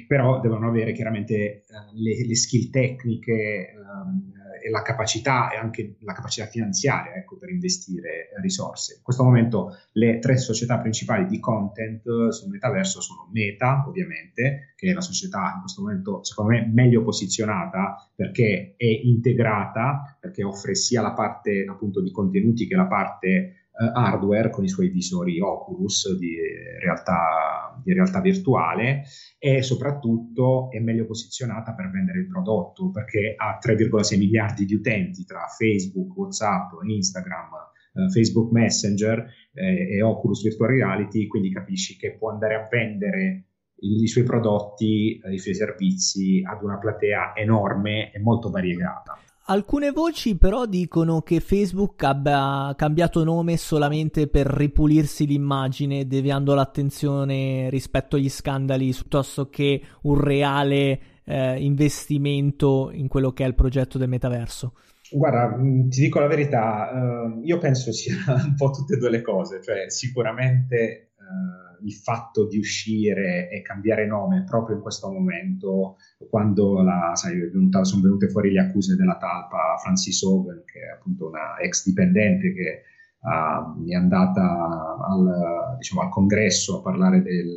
però 0.07 0.39
devono 0.39 0.67
avere 0.67 0.93
chiaramente 0.93 1.35
eh, 1.35 1.63
le, 1.93 2.25
le, 2.27 2.35
skill 2.35 2.69
tecniche 2.69 3.33
eh, 3.33 4.42
e 4.63 4.69
la 4.69 4.81
capacità 4.81 5.51
e 5.51 5.57
anche 5.57 5.95
la 5.99 6.13
capacità 6.13 6.47
finanziaria 6.47 7.13
ecco, 7.15 7.37
per 7.37 7.49
investire 7.49 8.29
risorse. 8.41 8.95
In 8.95 9.03
questo 9.03 9.23
momento 9.23 9.77
le 9.93 10.19
tre 10.19 10.37
società 10.37 10.79
principali 10.79 11.25
di 11.25 11.39
content 11.39 12.29
sul 12.29 12.49
metaverso 12.49 13.01
sono 13.01 13.29
Meta, 13.33 13.83
ovviamente, 13.87 14.73
che 14.75 14.91
è 14.91 14.93
la 14.93 15.01
società 15.01 15.53
in 15.55 15.61
questo 15.61 15.81
momento 15.81 16.23
secondo 16.23 16.51
me 16.51 16.69
meglio 16.71 17.03
posizionata 17.03 17.95
perché 18.15 18.75
è 18.77 18.85
integrata, 18.85 20.17
perché 20.19 20.43
offre 20.43 20.75
sia 20.75 21.01
la 21.01 21.13
parte 21.13 21.65
appunto 21.67 22.01
di 22.01 22.11
contenuti 22.11 22.67
che 22.67 22.75
la 22.75 22.87
parte 22.87 23.62
hardware 23.75 24.49
con 24.49 24.63
i 24.63 24.69
suoi 24.69 24.89
visori 24.89 25.39
Oculus 25.39 26.15
di 26.17 26.35
realtà, 26.79 27.79
di 27.83 27.93
realtà 27.93 28.21
virtuale 28.21 29.03
e 29.39 29.61
soprattutto 29.63 30.69
è 30.71 30.79
meglio 30.79 31.05
posizionata 31.05 31.73
per 31.73 31.89
vendere 31.89 32.19
il 32.19 32.27
prodotto 32.27 32.91
perché 32.91 33.33
ha 33.35 33.57
3,6 33.61 34.17
miliardi 34.17 34.65
di 34.65 34.75
utenti 34.75 35.25
tra 35.25 35.47
Facebook, 35.47 36.15
WhatsApp, 36.15 36.71
Instagram, 36.85 37.49
uh, 37.93 38.09
Facebook 38.11 38.51
Messenger 38.51 39.25
eh, 39.53 39.95
e 39.95 40.01
Oculus 40.01 40.43
Virtual 40.43 40.69
Reality, 40.69 41.27
quindi 41.27 41.51
capisci 41.51 41.97
che 41.97 42.15
può 42.17 42.29
andare 42.29 42.55
a 42.55 42.67
vendere 42.69 43.45
i, 43.83 44.07
suoi 44.07 44.23
prodotti, 44.23 45.19
i 45.29 45.37
suoi 45.37 45.55
servizi 45.55 46.41
ad 46.45 46.63
una 46.63 46.77
platea 46.77 47.35
enorme 47.35 48.11
e 48.13 48.19
molto 48.19 48.49
variegata. 48.49 49.17
Alcune 49.45 49.91
voci 49.91 50.37
però 50.37 50.65
dicono 50.65 51.21
che 51.21 51.41
Facebook 51.41 52.01
abbia 52.03 52.73
cambiato 52.77 53.25
nome 53.25 53.57
solamente 53.57 54.27
per 54.27 54.45
ripulirsi 54.45 55.25
l'immagine, 55.25 56.07
deviando 56.07 56.55
l'attenzione 56.55 57.69
rispetto 57.69 58.15
agli 58.15 58.29
scandali 58.29 58.91
piuttosto 58.91 59.49
che 59.49 59.81
un 60.03 60.17
reale 60.17 60.99
eh, 61.25 61.61
investimento 61.61 62.89
in 62.93 63.09
quello 63.09 63.33
che 63.33 63.43
è 63.43 63.47
il 63.47 63.53
progetto 63.55 63.97
del 63.97 64.07
metaverso. 64.07 64.75
Guarda, 65.11 65.57
mm, 65.57 65.89
ti 65.89 65.99
dico 65.99 66.21
la 66.21 66.27
verità, 66.27 66.89
eh, 66.91 67.41
io 67.43 67.57
penso 67.57 67.91
sia 67.91 68.15
un 68.45 68.55
po' 68.55 68.69
tutte 68.69 68.95
e 68.95 68.97
due 68.97 69.09
le 69.09 69.21
cose, 69.21 69.61
cioè 69.61 69.89
sicuramente 69.89 70.75
eh, 70.75 71.62
il 71.83 71.93
fatto 71.93 72.47
di 72.47 72.57
uscire 72.57 73.49
e 73.49 73.61
cambiare 73.61 74.05
nome 74.05 74.43
proprio 74.43 74.77
in 74.77 74.81
questo 74.81 75.11
momento, 75.11 75.97
quando 76.29 76.81
la, 76.81 77.11
sai, 77.13 77.39
venuta, 77.39 77.83
sono 77.83 78.01
venute 78.01 78.29
fuori 78.29 78.51
le 78.51 78.61
accuse 78.61 78.95
della 78.95 79.17
talpa 79.17 79.77
Francis 79.81 80.21
Hogan, 80.21 80.63
che 80.65 80.79
è 80.79 80.91
appunto 80.97 81.27
una 81.27 81.57
ex 81.59 81.85
dipendente 81.85 82.53
che 82.53 82.81
uh, 83.23 83.89
è 83.89 83.95
andata 83.95 84.97
al, 85.07 85.75
diciamo, 85.77 86.01
al, 86.01 86.09
congresso 86.09 86.79
a 86.79 86.81
parlare 86.81 87.21
del, 87.21 87.55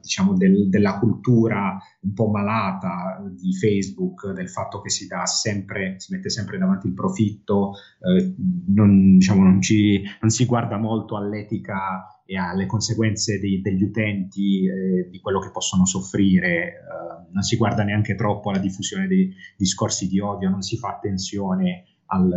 diciamo, 0.00 0.34
del, 0.34 0.68
della 0.68 0.98
cultura 0.98 1.78
un 2.00 2.12
po' 2.12 2.28
malata 2.28 3.22
di 3.30 3.52
Facebook, 3.54 4.32
del 4.32 4.48
fatto 4.48 4.80
che 4.80 4.90
si 4.90 5.06
dà 5.06 5.26
sempre, 5.26 5.94
si 5.98 6.14
mette 6.14 6.30
sempre 6.30 6.58
davanti 6.58 6.86
il 6.86 6.94
profitto, 6.94 7.72
eh, 8.00 8.34
non, 8.68 9.18
diciamo, 9.18 9.42
non, 9.42 9.60
ci, 9.60 10.02
non 10.20 10.30
si 10.30 10.44
guarda 10.46 10.76
molto 10.76 11.16
all'etica 11.16 12.06
e 12.30 12.36
alle 12.36 12.66
conseguenze 12.66 13.40
dei, 13.40 13.62
degli 13.62 13.82
utenti, 13.82 14.66
eh, 14.66 15.08
di 15.08 15.18
quello 15.18 15.38
che 15.38 15.50
possono 15.50 15.86
soffrire, 15.86 16.66
eh, 16.66 17.32
non 17.32 17.42
si 17.42 17.56
guarda 17.56 17.84
neanche 17.84 18.14
troppo 18.14 18.50
alla 18.50 18.58
diffusione 18.58 19.06
dei 19.06 19.34
discorsi 19.56 20.06
di 20.08 20.20
odio, 20.20 20.50
non 20.50 20.60
si 20.60 20.76
fa 20.76 20.88
attenzione 20.88 21.84
al, 22.08 22.30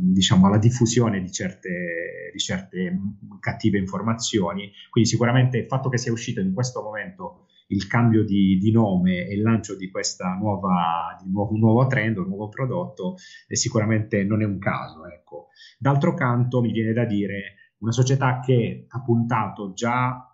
diciamo, 0.00 0.48
alla 0.48 0.58
diffusione 0.58 1.20
di 1.20 1.30
certe, 1.30 2.30
di 2.32 2.38
certe, 2.40 2.98
cattive 3.38 3.78
informazioni. 3.78 4.72
Quindi 4.90 5.08
sicuramente 5.08 5.58
il 5.58 5.66
fatto 5.66 5.88
che 5.90 5.98
sia 5.98 6.10
uscito 6.10 6.40
in 6.40 6.52
questo 6.52 6.82
momento 6.82 7.46
il 7.68 7.86
cambio 7.86 8.24
di, 8.24 8.58
di 8.58 8.72
nome 8.72 9.28
e 9.28 9.34
il 9.34 9.42
lancio 9.42 9.76
di 9.76 9.88
di 9.88 11.30
nuovo, 11.30 11.56
nuovo 11.56 11.86
trend, 11.86 12.16
un 12.16 12.26
nuovo 12.26 12.48
prodotto, 12.48 13.14
sicuramente 13.46 14.24
non 14.24 14.42
è 14.42 14.44
un 14.44 14.58
caso. 14.58 15.06
Ecco. 15.06 15.50
D'altro 15.78 16.14
canto 16.14 16.60
mi 16.60 16.72
viene 16.72 16.92
da 16.92 17.04
dire 17.04 17.55
una 17.78 17.92
società 17.92 18.40
che 18.40 18.86
ha 18.88 19.02
puntato 19.02 19.72
già 19.72 20.30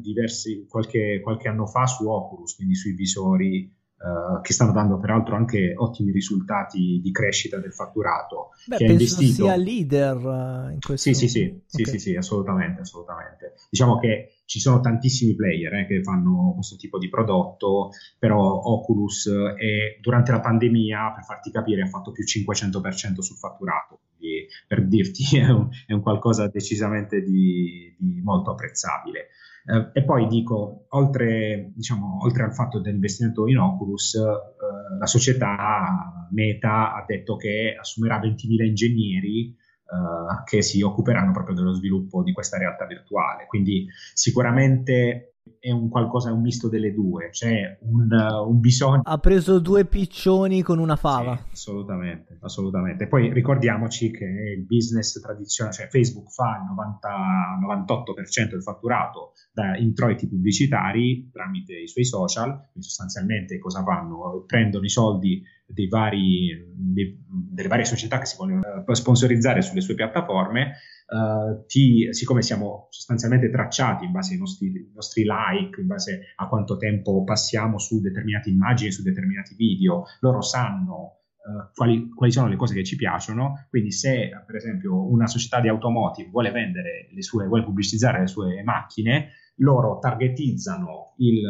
diversi, 0.00 0.66
qualche, 0.68 1.20
qualche 1.22 1.48
anno 1.48 1.66
fa 1.66 1.86
su 1.86 2.08
Oculus, 2.08 2.54
quindi 2.54 2.74
sui 2.74 2.92
visori 2.92 3.70
Uh, 4.04 4.42
che 4.42 4.52
stanno 4.52 4.72
dando 4.72 4.98
peraltro 4.98 5.34
anche 5.34 5.72
ottimi 5.74 6.12
risultati 6.12 7.00
di 7.02 7.10
crescita 7.10 7.58
del 7.58 7.72
fatturato. 7.72 8.50
Beh, 8.66 8.76
che 8.76 8.84
penso 8.84 9.02
investito... 9.20 9.44
sia 9.44 9.56
leader 9.56 10.16
uh, 10.16 10.72
in 10.72 10.78
questo 10.78 11.08
Sì, 11.08 11.14
sì, 11.14 11.28
sì, 11.28 11.44
okay. 11.44 11.62
sì, 11.64 11.84
sì, 11.84 11.98
sì, 11.98 12.14
assolutamente, 12.14 12.82
assolutamente. 12.82 13.54
Diciamo 13.70 13.98
che 13.98 14.34
ci 14.46 14.60
sono 14.60 14.80
tantissimi 14.80 15.34
player 15.34 15.72
eh, 15.74 15.86
che 15.86 16.02
fanno 16.02 16.52
questo 16.54 16.76
tipo 16.76 16.98
di 16.98 17.08
prodotto, 17.08 17.90
però 18.18 18.38
Oculus 18.38 19.30
è, 19.30 19.98
durante 20.00 20.32
la 20.32 20.40
pandemia, 20.40 21.12
per 21.14 21.24
farti 21.24 21.50
capire, 21.50 21.82
ha 21.82 21.86
fatto 21.86 22.12
più 22.12 22.24
500% 22.24 23.20
sul 23.20 23.36
fatturato, 23.36 24.00
quindi 24.18 24.46
per 24.66 24.86
dirti 24.86 25.24
è 25.38 25.48
un, 25.48 25.68
è 25.86 25.92
un 25.92 26.02
qualcosa 26.02 26.48
decisamente 26.48 27.22
di, 27.22 27.94
di 27.98 28.20
molto 28.22 28.50
apprezzabile. 28.50 29.28
Eh, 29.66 29.90
e 29.92 30.04
poi 30.04 30.26
dico, 30.26 30.86
oltre, 30.90 31.72
diciamo, 31.74 32.18
oltre, 32.22 32.44
al 32.44 32.54
fatto 32.54 32.80
dell'investimento 32.80 33.46
in 33.46 33.58
Oculus, 33.58 34.14
eh, 34.14 34.98
la 34.98 35.06
società 35.06 36.28
Meta 36.30 36.94
ha 36.94 37.04
detto 37.06 37.36
che 37.36 37.76
assumerà 37.78 38.20
20.000 38.20 38.64
ingegneri 38.64 39.48
eh, 39.48 40.44
che 40.44 40.62
si 40.62 40.82
occuperanno 40.82 41.32
proprio 41.32 41.54
dello 41.54 41.72
sviluppo 41.72 42.22
di 42.22 42.32
questa 42.32 42.58
realtà 42.58 42.86
virtuale. 42.86 43.46
Quindi 43.46 43.86
sicuramente 44.12 45.33
è 45.64 45.70
un 45.70 45.88
qualcosa, 45.88 46.30
un 46.30 46.42
misto 46.42 46.68
delle 46.68 46.92
due, 46.92 47.30
c'è 47.30 47.78
un, 47.80 48.06
un, 48.10 48.60
bisogno. 48.60 49.00
Ha 49.02 49.16
preso 49.16 49.58
due 49.58 49.86
piccioni 49.86 50.60
con 50.60 50.78
una 50.78 50.94
fava. 50.94 51.36
Sì, 51.36 51.52
assolutamente, 51.52 52.36
assolutamente. 52.42 53.08
Poi 53.08 53.32
ricordiamoci 53.32 54.10
che 54.10 54.26
il 54.26 54.66
business 54.66 55.18
tradizionale, 55.22 55.74
cioè 55.74 55.88
Facebook 55.88 56.30
fa 56.30 56.58
il 56.60 56.66
90, 56.68 58.44
98% 58.44 58.50
del 58.50 58.62
fatturato 58.62 59.32
da 59.54 59.74
introiti 59.78 60.28
pubblicitari 60.28 61.30
tramite 61.32 61.72
i 61.78 61.88
suoi 61.88 62.04
social, 62.04 62.50
quindi 62.50 62.82
sostanzialmente 62.82 63.58
cosa 63.58 63.82
fanno? 63.82 64.44
Prendono 64.46 64.84
i 64.84 64.90
soldi 64.90 65.42
dei 65.66 65.88
vari, 65.88 66.74
dei, 66.74 67.24
delle 67.26 67.68
varie 67.68 67.86
società 67.86 68.18
che 68.18 68.26
si 68.26 68.36
vogliono 68.36 68.84
eh, 68.86 68.94
sponsorizzare 68.94 69.62
sulle 69.62 69.80
sue 69.80 69.94
piattaforme 69.94 70.74
Uh, 71.06 71.66
ti, 71.66 72.08
siccome 72.12 72.40
siamo 72.40 72.86
sostanzialmente 72.88 73.50
tracciati 73.50 74.06
in 74.06 74.12
base 74.12 74.32
ai 74.32 74.38
nostri, 74.38 74.90
nostri, 74.94 75.24
like, 75.24 75.80
in 75.80 75.86
base 75.86 76.32
a 76.36 76.48
quanto 76.48 76.76
tempo 76.76 77.22
passiamo 77.24 77.78
su 77.78 78.00
determinate 78.00 78.48
immagini, 78.48 78.90
su 78.90 79.02
determinati 79.02 79.54
video, 79.54 80.04
loro 80.20 80.40
sanno 80.40 81.24
uh, 81.36 81.72
quali, 81.74 82.08
quali, 82.08 82.32
sono 82.32 82.48
le 82.48 82.56
cose 82.56 82.74
che 82.74 82.84
ci 82.84 82.96
piacciono. 82.96 83.66
Quindi, 83.68 83.92
se 83.92 84.30
per 84.46 84.56
esempio 84.56 85.08
una 85.10 85.26
società 85.26 85.60
di 85.60 85.68
automotive 85.68 86.30
vuole 86.30 86.50
vendere 86.50 87.08
le 87.12 87.22
sue, 87.22 87.46
vuole 87.46 87.64
pubblicizzare 87.64 88.20
le 88.20 88.26
sue 88.26 88.62
macchine, 88.62 89.32
loro 89.58 89.98
targetizzano 89.98 91.14
il, 91.18 91.42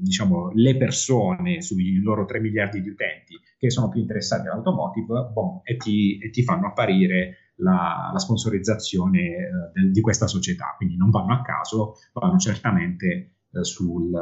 diciamo, 0.00 0.50
le 0.52 0.76
persone 0.76 1.60
sui 1.60 2.00
loro 2.00 2.24
3 2.24 2.40
miliardi 2.40 2.80
di 2.80 2.88
utenti 2.88 3.34
che 3.58 3.70
sono 3.70 3.88
più 3.88 4.00
interessati 4.00 4.48
all'automotive 4.48 5.30
bon, 5.32 5.60
e, 5.62 5.76
ti, 5.76 6.18
e 6.18 6.30
ti 6.30 6.42
fanno 6.42 6.66
apparire 6.66 7.45
la, 7.56 8.10
la 8.12 8.18
sponsorizzazione 8.18 9.20
eh, 9.20 9.48
del, 9.72 9.92
di 9.92 10.00
questa 10.00 10.26
società, 10.26 10.74
quindi 10.76 10.96
non 10.96 11.10
vanno 11.10 11.34
a 11.34 11.42
caso, 11.42 11.94
vanno 12.12 12.38
certamente 12.38 13.36
eh, 13.50 13.64
sul, 13.64 14.12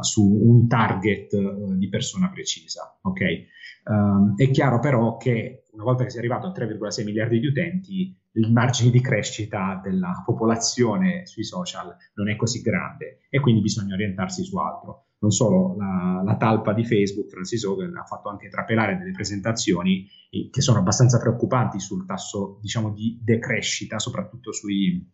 su 0.00 0.24
un 0.24 0.66
target 0.66 1.32
eh, 1.32 1.76
di 1.76 1.88
persona 1.88 2.30
precisa. 2.30 2.98
Okay? 3.02 3.46
Um, 3.84 4.34
è 4.36 4.50
chiaro 4.50 4.78
però 4.78 5.16
che 5.16 5.64
una 5.72 5.84
volta 5.84 6.04
che 6.04 6.10
si 6.10 6.16
è 6.16 6.18
arrivato 6.18 6.46
a 6.46 6.52
3,6 6.52 7.04
miliardi 7.04 7.40
di 7.40 7.46
utenti, 7.46 8.16
il 8.32 8.52
margine 8.52 8.90
di 8.90 9.00
crescita 9.00 9.80
della 9.82 10.22
popolazione 10.24 11.26
sui 11.26 11.44
social 11.44 11.94
non 12.14 12.28
è 12.28 12.36
così 12.36 12.60
grande 12.60 13.20
e 13.28 13.40
quindi 13.40 13.60
bisogna 13.60 13.94
orientarsi 13.94 14.44
su 14.44 14.56
altro 14.58 15.06
non 15.20 15.30
solo 15.30 15.76
la, 15.76 16.22
la, 16.24 16.36
talpa 16.36 16.72
di 16.72 16.84
Facebook, 16.84 17.30
Francis 17.30 17.62
Hogan, 17.64 17.96
ha 17.96 18.04
fatto 18.04 18.28
anche 18.28 18.48
trapelare 18.48 18.96
delle 18.96 19.12
presentazioni 19.12 20.08
che 20.50 20.60
sono 20.60 20.78
abbastanza 20.78 21.18
preoccupanti 21.18 21.78
sul 21.78 22.06
tasso 22.06 22.58
diciamo, 22.60 22.92
di 22.92 23.18
decrescita, 23.22 23.98
soprattutto 23.98 24.52
sui, 24.52 25.06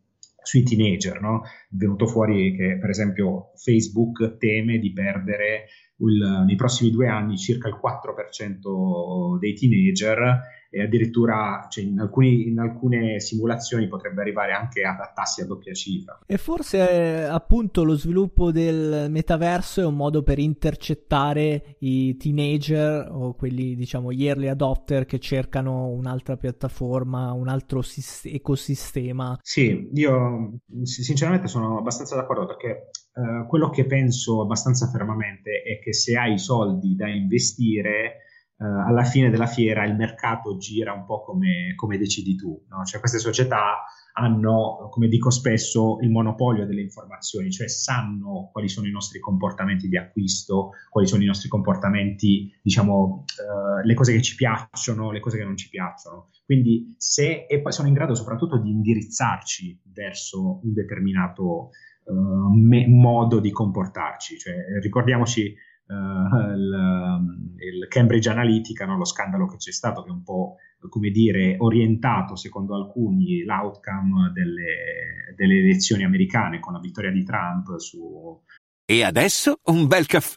sui 0.42 0.62
teenager, 0.62 1.20
no? 1.20 1.42
È 1.44 1.74
venuto 1.74 2.06
fuori 2.06 2.54
che 2.54 2.78
per 2.78 2.90
esempio 2.90 3.50
Facebook 3.56 4.36
teme 4.36 4.78
di 4.78 4.92
perdere 4.92 5.66
il, 5.98 6.44
nei 6.46 6.56
prossimi 6.56 6.90
due 6.90 7.08
anni 7.08 7.38
circa 7.38 7.68
il 7.68 7.78
4% 7.82 9.38
dei 9.38 9.54
teenager 9.54 10.54
e 10.76 10.82
addirittura 10.82 11.66
cioè, 11.70 11.84
in, 11.84 11.98
alcuni, 11.98 12.48
in, 12.48 12.58
alcune 12.58 13.20
simulazioni 13.20 13.88
potrebbe 13.88 14.20
arrivare 14.20 14.52
anche 14.52 14.82
a, 14.82 14.96
a 14.96 15.12
tassi 15.14 15.40
a 15.40 15.46
doppia 15.46 15.72
cifra. 15.72 16.18
E 16.26 16.36
forse 16.36 16.90
eh, 16.90 17.22
appunto 17.22 17.82
lo 17.82 17.94
sviluppo 17.94 18.50
del 18.50 19.06
metaverso 19.08 19.80
è 19.80 19.86
un 19.86 19.96
modo 19.96 20.22
per 20.22 20.38
intercettare 20.38 21.76
i 21.78 22.16
teenager 22.16 23.08
o 23.10 23.34
quelli 23.34 23.74
diciamo 23.74 24.12
gli 24.12 24.26
early 24.26 24.48
adopter 24.48 25.06
che 25.06 25.18
cercano 25.18 25.86
un'altra 25.86 26.36
piattaforma, 26.36 27.32
un 27.32 27.48
altro 27.48 27.80
sis- 27.80 28.26
ecosistema. 28.26 29.38
Sì, 29.40 29.88
io 29.94 30.58
sinceramente 30.82 31.46
sono 31.46 31.78
abbastanza 31.78 32.16
d'accordo 32.16 32.46
perché 32.46 32.90
Uh, 33.16 33.46
quello 33.46 33.70
che 33.70 33.86
penso 33.86 34.42
abbastanza 34.42 34.90
fermamente 34.90 35.62
è 35.62 35.78
che 35.86 35.92
se 35.92 36.16
hai 36.18 36.36
soldi 36.36 36.96
da 36.96 37.08
investire, 37.08 38.22
uh, 38.56 38.88
alla 38.88 39.04
fine 39.04 39.30
della 39.30 39.46
fiera 39.46 39.84
il 39.84 39.94
mercato 39.94 40.56
gira 40.56 40.92
un 40.92 41.04
po' 41.04 41.22
come, 41.22 41.74
come 41.76 41.96
decidi 41.96 42.34
tu. 42.34 42.60
No? 42.68 42.82
Cioè 42.82 42.98
queste 42.98 43.20
società 43.20 43.84
hanno, 44.14 44.88
come 44.90 45.06
dico 45.06 45.30
spesso, 45.30 45.98
il 46.00 46.10
monopolio 46.10 46.66
delle 46.66 46.80
informazioni, 46.80 47.52
cioè 47.52 47.68
sanno 47.68 48.48
quali 48.50 48.68
sono 48.68 48.88
i 48.88 48.90
nostri 48.90 49.20
comportamenti 49.20 49.86
di 49.86 49.96
acquisto, 49.96 50.70
quali 50.90 51.06
sono 51.06 51.22
i 51.22 51.26
nostri 51.26 51.48
comportamenti, 51.48 52.50
diciamo, 52.60 53.24
uh, 53.24 53.86
le 53.86 53.94
cose 53.94 54.12
che 54.12 54.22
ci 54.22 54.34
piacciono, 54.34 55.12
le 55.12 55.20
cose 55.20 55.38
che 55.38 55.44
non 55.44 55.56
ci 55.56 55.68
piacciono. 55.68 56.30
Quindi 56.44 56.96
se, 56.98 57.46
e 57.48 57.60
poi 57.60 57.70
sono 57.70 57.86
in 57.86 57.94
grado 57.94 58.16
soprattutto 58.16 58.58
di 58.58 58.70
indirizzarci 58.70 59.82
verso 59.92 60.58
un 60.64 60.72
determinato 60.72 61.70
uh, 62.06 62.52
me- 62.52 62.88
modo 62.88 63.38
di 63.38 63.52
comportarci. 63.52 64.36
Cioè, 64.36 64.54
ricordiamoci 64.82 65.54
uh, 65.86 66.50
il, 66.52 67.54
il, 67.58 67.86
Cambridge 67.88 68.28
Analytica, 68.28 68.86
no? 68.86 68.96
lo 68.96 69.04
scandalo 69.04 69.46
che 69.46 69.56
c'è 69.56 69.72
stato, 69.72 70.02
che 70.02 70.08
è 70.08 70.12
un 70.12 70.22
po' 70.22 70.56
come 70.88 71.10
dire 71.10 71.56
orientato 71.58 72.36
secondo 72.36 72.76
alcuni 72.76 73.42
l'outcome 73.42 74.30
delle, 74.32 75.34
delle 75.34 75.58
elezioni 75.58 76.04
americane 76.04 76.60
con 76.60 76.72
la 76.72 76.80
vittoria 76.80 77.10
di 77.10 77.24
Trump 77.24 77.76
su... 77.78 78.40
E 78.84 79.02
adesso 79.02 79.58
un 79.64 79.86
bel 79.86 80.06
caffè 80.06 80.36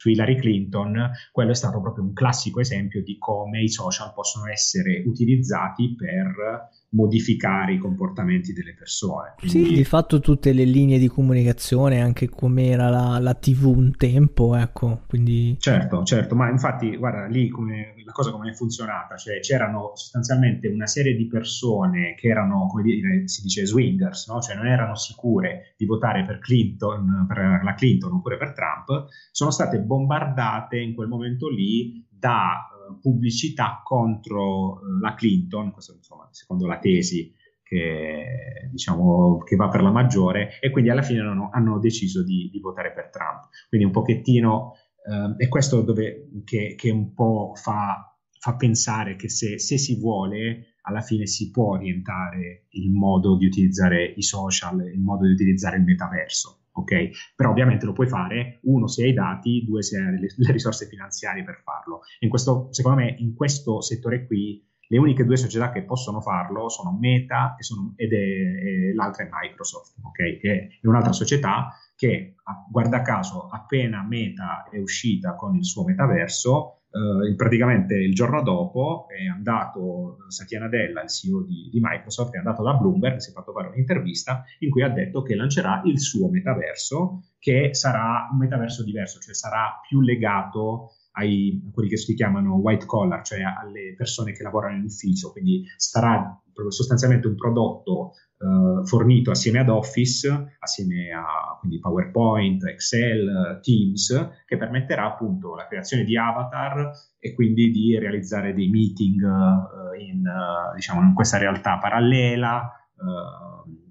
su 0.00 0.08
Hillary 0.08 0.36
Clinton, 0.36 1.10
quello 1.30 1.50
è 1.50 1.54
stato 1.54 1.78
proprio 1.78 2.04
un 2.04 2.14
classico 2.14 2.58
esempio 2.58 3.02
di 3.02 3.18
come 3.18 3.60
i 3.60 3.68
social 3.68 4.14
possono 4.14 4.46
essere 4.46 5.02
utilizzati 5.04 5.94
per 5.94 6.70
modificare 6.92 7.74
i 7.74 7.78
comportamenti 7.78 8.54
delle 8.54 8.74
persone. 8.74 9.34
Quindi... 9.36 9.66
Sì, 9.66 9.74
di 9.74 9.84
fatto 9.84 10.20
tutte 10.20 10.54
le 10.54 10.64
linee 10.64 10.98
di 10.98 11.06
comunicazione, 11.06 12.00
anche 12.00 12.30
come 12.30 12.68
era 12.68 12.88
la, 12.88 13.18
la, 13.18 13.34
TV 13.34 13.66
un 13.66 13.94
tempo, 13.94 14.56
ecco, 14.56 15.02
quindi... 15.06 15.56
Certo, 15.60 16.02
certo, 16.04 16.34
ma 16.34 16.48
infatti, 16.48 16.96
guarda, 16.96 17.26
lì 17.26 17.50
come, 17.50 17.92
la 18.10 18.12
cosa 18.12 18.32
come 18.32 18.50
è 18.50 18.54
funzionata, 18.54 19.16
cioè 19.16 19.38
c'erano 19.40 19.92
sostanzialmente 19.94 20.68
una 20.68 20.86
serie 20.86 21.14
di 21.14 21.26
persone 21.26 22.14
che 22.14 22.28
erano, 22.28 22.66
come 22.66 22.82
dire, 22.82 23.28
si 23.28 23.42
dice 23.42 23.64
swingers, 23.64 24.28
no? 24.28 24.40
cioè 24.40 24.56
non 24.56 24.66
erano 24.66 24.96
sicure 24.96 25.74
di 25.76 25.86
votare 25.86 26.24
per 26.24 26.38
Clinton, 26.38 27.24
per 27.26 27.60
la 27.62 27.74
Clinton 27.74 28.14
oppure 28.14 28.36
per 28.36 28.52
Trump, 28.52 29.06
sono 29.30 29.50
state 29.50 29.78
bombardate 29.78 30.78
in 30.78 30.94
quel 30.94 31.08
momento 31.08 31.48
lì 31.48 32.04
da 32.10 32.68
pubblicità 33.00 33.80
contro 33.84 34.80
eh, 34.80 35.00
la 35.00 35.14
Clinton, 35.14 35.70
questo 35.70 35.94
insomma 35.94 36.28
secondo 36.32 36.66
la 36.66 36.78
tesi 36.78 37.32
che, 37.62 38.68
diciamo, 38.72 39.38
che 39.44 39.54
va 39.54 39.68
per 39.68 39.82
la 39.82 39.92
maggiore, 39.92 40.58
e 40.60 40.70
quindi 40.70 40.90
alla 40.90 41.02
fine 41.02 41.20
hanno, 41.20 41.50
hanno 41.52 41.78
deciso 41.78 42.24
di, 42.24 42.50
di, 42.50 42.58
votare 42.58 42.92
per 42.92 43.10
Trump. 43.10 43.46
Quindi 43.68 43.86
un 43.86 43.92
pochettino, 43.92 44.74
eh, 45.10 45.34
è 45.36 45.48
questo 45.48 45.82
dove, 45.82 46.30
che, 46.44 46.74
che 46.76 46.90
un 46.90 47.12
po' 47.14 47.52
fa, 47.54 48.16
fa 48.38 48.56
pensare 48.56 49.16
che 49.16 49.28
se, 49.28 49.58
se 49.58 49.76
si 49.76 49.98
vuole 49.98 50.76
alla 50.82 51.02
fine 51.02 51.26
si 51.26 51.50
può 51.50 51.72
orientare 51.72 52.66
il 52.70 52.90
modo 52.90 53.36
di 53.36 53.46
utilizzare 53.46 54.04
i 54.16 54.22
social, 54.22 54.80
il 54.92 55.00
modo 55.00 55.26
di 55.26 55.32
utilizzare 55.32 55.76
il 55.76 55.82
metaverso 55.82 56.60
ok? 56.72 57.34
Però 57.34 57.50
ovviamente 57.50 57.84
lo 57.84 57.92
puoi 57.92 58.08
fare, 58.08 58.60
uno 58.62 58.86
se 58.86 59.02
hai 59.02 59.10
i 59.10 59.14
dati, 59.14 59.64
due 59.66 59.82
se 59.82 59.98
hai 59.98 60.18
le, 60.18 60.28
le 60.34 60.52
risorse 60.52 60.86
finanziarie 60.86 61.44
per 61.44 61.60
farlo. 61.62 62.00
In 62.20 62.28
questo, 62.28 62.68
secondo 62.70 63.00
me, 63.00 63.14
in 63.18 63.34
questo 63.34 63.80
settore 63.80 64.26
qui, 64.26 64.66
le 64.92 64.98
uniche 64.98 65.24
due 65.24 65.36
società 65.36 65.70
che 65.70 65.84
possono 65.84 66.20
farlo 66.20 66.68
sono 66.68 66.96
Meta 66.98 67.54
e 67.56 67.62
sono, 67.62 67.92
ed 67.96 68.12
è, 68.12 68.16
è, 68.16 68.92
l'altra 68.92 69.24
è 69.24 69.28
Microsoft, 69.30 69.94
ok? 70.02 70.38
Che 70.40 70.78
è 70.80 70.86
un'altra 70.86 71.12
società 71.12 71.72
che, 71.94 72.34
guarda 72.68 73.00
caso, 73.02 73.46
appena 73.46 74.02
Meta 74.02 74.68
è 74.68 74.78
uscita 74.78 75.36
con 75.36 75.54
il 75.54 75.64
suo 75.64 75.84
metaverso, 75.84 76.74
Uh, 76.90 77.36
praticamente 77.36 77.94
il 77.94 78.12
giorno 78.12 78.42
dopo 78.42 79.06
è 79.06 79.24
andato 79.28 80.16
Satya 80.26 80.58
Nadella, 80.58 81.02
il 81.02 81.08
CEO 81.08 81.44
di, 81.44 81.70
di, 81.70 81.78
Microsoft, 81.80 82.34
è 82.34 82.38
andato 82.38 82.64
da 82.64 82.74
Bloomberg, 82.74 83.18
si 83.18 83.30
è 83.30 83.32
fatto 83.32 83.52
fare 83.52 83.68
un'intervista 83.68 84.42
in 84.58 84.70
cui 84.70 84.82
ha 84.82 84.88
detto 84.88 85.22
che 85.22 85.36
lancerà 85.36 85.82
il 85.84 86.00
suo 86.00 86.28
metaverso, 86.28 87.20
che 87.38 87.74
sarà 87.74 88.28
un 88.32 88.38
metaverso 88.38 88.82
diverso, 88.82 89.20
cioè 89.20 89.34
sarà 89.34 89.78
più 89.86 90.00
legato 90.00 90.94
ai, 91.12 91.62
a 91.66 91.70
quelli 91.72 91.88
che 91.88 91.96
si 91.96 92.14
chiamano 92.14 92.56
white 92.56 92.86
collar, 92.86 93.22
cioè 93.22 93.40
alle 93.40 93.94
persone 93.96 94.32
che 94.32 94.42
lavorano 94.42 94.76
in 94.76 94.84
ufficio, 94.84 95.32
quindi 95.32 95.64
sarà 95.76 96.40
sostanzialmente 96.68 97.26
un 97.26 97.36
prodotto 97.36 98.12
uh, 98.38 98.84
fornito 98.84 99.30
assieme 99.30 99.60
ad 99.60 99.68
Office, 99.68 100.56
assieme 100.58 101.10
a 101.10 101.56
quindi 101.58 101.78
PowerPoint, 101.78 102.64
Excel, 102.64 103.60
Teams, 103.62 104.42
che 104.46 104.56
permetterà 104.56 105.06
appunto 105.06 105.54
la 105.54 105.66
creazione 105.66 106.04
di 106.04 106.16
avatar 106.16 106.90
e 107.18 107.34
quindi 107.34 107.70
di 107.70 107.98
realizzare 107.98 108.52
dei 108.52 108.68
meeting 108.68 109.22
uh, 109.22 109.98
in, 109.98 110.22
uh, 110.26 110.74
diciamo, 110.74 111.00
in 111.02 111.14
questa 111.14 111.38
realtà 111.38 111.78
parallela. 111.78 112.74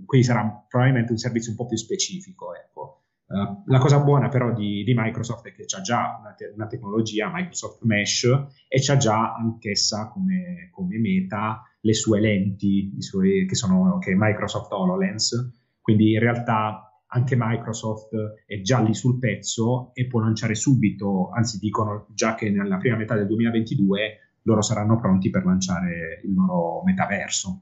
quindi 0.06 0.26
sarà 0.26 0.66
probabilmente 0.68 1.12
un 1.12 1.18
servizio 1.18 1.52
un 1.52 1.58
po' 1.58 1.66
più 1.66 1.78
specifico. 1.78 2.54
Ecco. 2.56 2.99
Uh, 3.30 3.62
la 3.68 3.78
cosa 3.78 4.00
buona 4.00 4.28
però 4.28 4.52
di, 4.52 4.84
di, 4.84 4.94
Microsoft 4.96 5.46
è 5.46 5.54
che 5.54 5.66
c'ha 5.68 5.82
già 5.82 6.18
una, 6.20 6.32
te- 6.32 6.52
una, 6.56 6.66
tecnologia, 6.66 7.30
Microsoft 7.32 7.84
Mesh, 7.84 8.24
e 8.68 8.82
c'ha 8.82 8.98
già 8.98 9.36
anch'essa 9.36 10.08
come, 10.08 10.70
come 10.72 10.98
meta 10.98 11.62
le 11.82 11.94
sue 11.94 12.20
lenti, 12.20 12.96
suoi, 12.98 13.46
che 13.46 13.54
sono 13.54 14.00
che 14.00 14.16
Microsoft 14.16 14.72
HoloLens, 14.72 15.52
quindi 15.80 16.14
in 16.14 16.20
realtà 16.20 16.90
anche 17.12 17.36
Microsoft 17.38 18.16
è 18.48 18.62
già 18.62 18.80
lì 18.80 18.96
sul 18.96 19.20
pezzo 19.20 19.92
e 19.94 20.08
può 20.08 20.22
lanciare 20.22 20.56
subito, 20.56 21.30
anzi 21.30 21.60
dicono 21.60 22.08
già 22.10 22.34
che 22.34 22.50
nella 22.50 22.78
prima 22.78 22.96
metà 22.96 23.16
del 23.16 23.28
2022 23.28 24.18
loro 24.44 24.62
saranno 24.62 24.98
pronti 24.98 25.30
per 25.30 25.46
lanciare 25.46 26.22
il 26.24 26.34
loro 26.34 26.82
metaverso. 26.84 27.62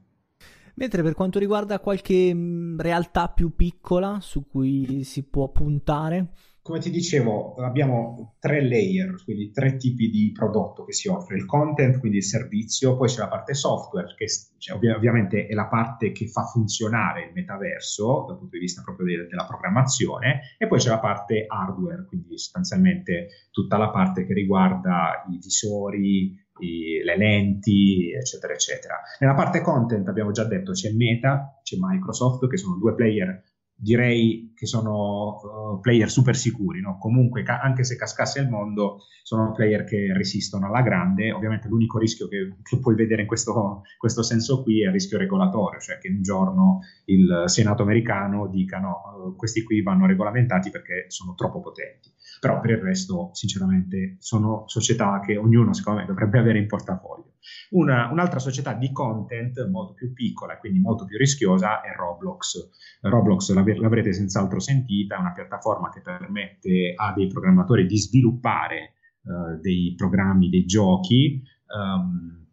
Mentre 0.78 1.02
per 1.02 1.14
quanto 1.14 1.40
riguarda 1.40 1.80
qualche 1.80 2.32
mm, 2.32 2.78
realtà 2.78 3.28
più 3.28 3.54
piccola 3.56 4.18
su 4.20 4.46
cui 4.46 5.02
si 5.02 5.24
può 5.24 5.50
puntare, 5.50 6.30
come 6.68 6.80
ti 6.80 6.90
dicevo, 6.90 7.54
abbiamo 7.54 8.36
tre 8.38 8.62
layer, 8.62 9.24
quindi 9.24 9.50
tre 9.50 9.78
tipi 9.78 10.10
di 10.10 10.30
prodotto 10.32 10.84
che 10.84 10.92
si 10.92 11.08
offre, 11.08 11.36
il 11.38 11.46
content, 11.46 11.98
quindi 11.98 12.18
il 12.18 12.24
servizio, 12.24 12.94
poi 12.94 13.08
c'è 13.08 13.20
la 13.20 13.28
parte 13.28 13.54
software, 13.54 14.14
che 14.14 14.26
cioè, 14.58 14.76
ovvi- 14.76 14.90
ovviamente 14.90 15.46
è 15.46 15.54
la 15.54 15.66
parte 15.66 16.12
che 16.12 16.28
fa 16.28 16.42
funzionare 16.44 17.24
il 17.24 17.32
metaverso 17.32 18.26
dal 18.28 18.36
punto 18.36 18.56
di 18.56 18.60
vista 18.60 18.82
proprio 18.82 19.06
de- 19.06 19.26
della 19.28 19.46
programmazione, 19.46 20.56
e 20.58 20.66
poi 20.66 20.78
c'è 20.78 20.90
la 20.90 21.00
parte 21.00 21.46
hardware, 21.48 22.04
quindi 22.06 22.36
sostanzialmente 22.36 23.28
tutta 23.50 23.78
la 23.78 23.88
parte 23.88 24.26
che 24.26 24.34
riguarda 24.34 25.24
i 25.30 25.38
visori, 25.38 26.36
i, 26.60 27.00
le 27.02 27.16
lenti, 27.16 28.12
eccetera, 28.12 28.52
eccetera. 28.52 28.96
Nella 29.20 29.34
parte 29.34 29.60
content 29.60 30.06
abbiamo 30.08 30.30
già 30.30 30.44
detto 30.44 30.72
c'è 30.72 30.92
Meta, 30.92 31.60
c'è 31.62 31.76
Microsoft, 31.78 32.48
che 32.48 32.56
sono 32.56 32.76
due 32.76 32.94
player 32.94 33.42
direi 33.80 34.52
che 34.56 34.66
sono 34.66 35.38
uh, 35.40 35.80
player 35.80 36.10
super 36.10 36.34
sicuri, 36.34 36.80
no? 36.80 36.98
comunque 36.98 37.44
ca- 37.44 37.60
anche 37.60 37.84
se 37.84 37.94
cascasse 37.94 38.40
il 38.40 38.48
mondo 38.48 39.04
sono 39.22 39.52
player 39.52 39.84
che 39.84 40.12
resistono 40.12 40.66
alla 40.66 40.82
grande, 40.82 41.30
ovviamente 41.30 41.68
l'unico 41.68 41.96
rischio 41.98 42.26
che, 42.26 42.56
che 42.60 42.80
puoi 42.80 42.96
vedere 42.96 43.22
in 43.22 43.28
questo, 43.28 43.82
questo, 43.96 44.24
senso 44.24 44.64
qui 44.64 44.82
è 44.82 44.86
il 44.86 44.92
rischio 44.92 45.16
regolatorio, 45.16 45.78
cioè 45.78 45.98
che 45.98 46.08
un 46.08 46.22
giorno 46.22 46.80
il 47.04 47.44
Senato 47.46 47.82
americano 47.84 48.48
dica 48.48 48.78
no, 48.78 49.28
uh, 49.28 49.36
questi 49.36 49.62
qui 49.62 49.80
vanno 49.80 50.06
regolamentati 50.06 50.70
perché 50.70 51.04
sono 51.06 51.34
troppo 51.34 51.60
potenti, 51.60 52.10
però 52.40 52.60
per 52.60 52.70
il 52.70 52.78
resto 52.78 53.30
sinceramente 53.32 54.16
sono 54.18 54.64
società 54.66 55.20
che 55.20 55.36
ognuno 55.36 55.72
secondo 55.72 56.00
me 56.00 56.06
dovrebbe 56.06 56.38
avere 56.38 56.58
in 56.58 56.66
portafoglio. 56.66 57.34
Una, 57.70 58.10
un'altra 58.10 58.38
società 58.38 58.74
di 58.74 58.92
content 58.92 59.68
molto 59.68 59.94
più 59.94 60.12
piccola 60.12 60.54
e 60.54 60.58
quindi 60.58 60.80
molto 60.80 61.04
più 61.04 61.16
rischiosa 61.16 61.80
è 61.80 61.94
Roblox. 61.96 62.70
Roblox 63.02 63.52
l'avrete 63.52 64.12
senz'altro 64.12 64.58
sentita, 64.58 65.16
è 65.16 65.20
una 65.20 65.32
piattaforma 65.32 65.90
che 65.90 66.00
permette 66.00 66.94
a 66.96 67.12
dei 67.12 67.28
programmatori 67.28 67.86
di 67.86 67.98
sviluppare 67.98 68.94
uh, 69.22 69.60
dei 69.60 69.94
programmi, 69.96 70.48
dei 70.48 70.64
giochi. 70.64 71.42
Um, 71.68 72.46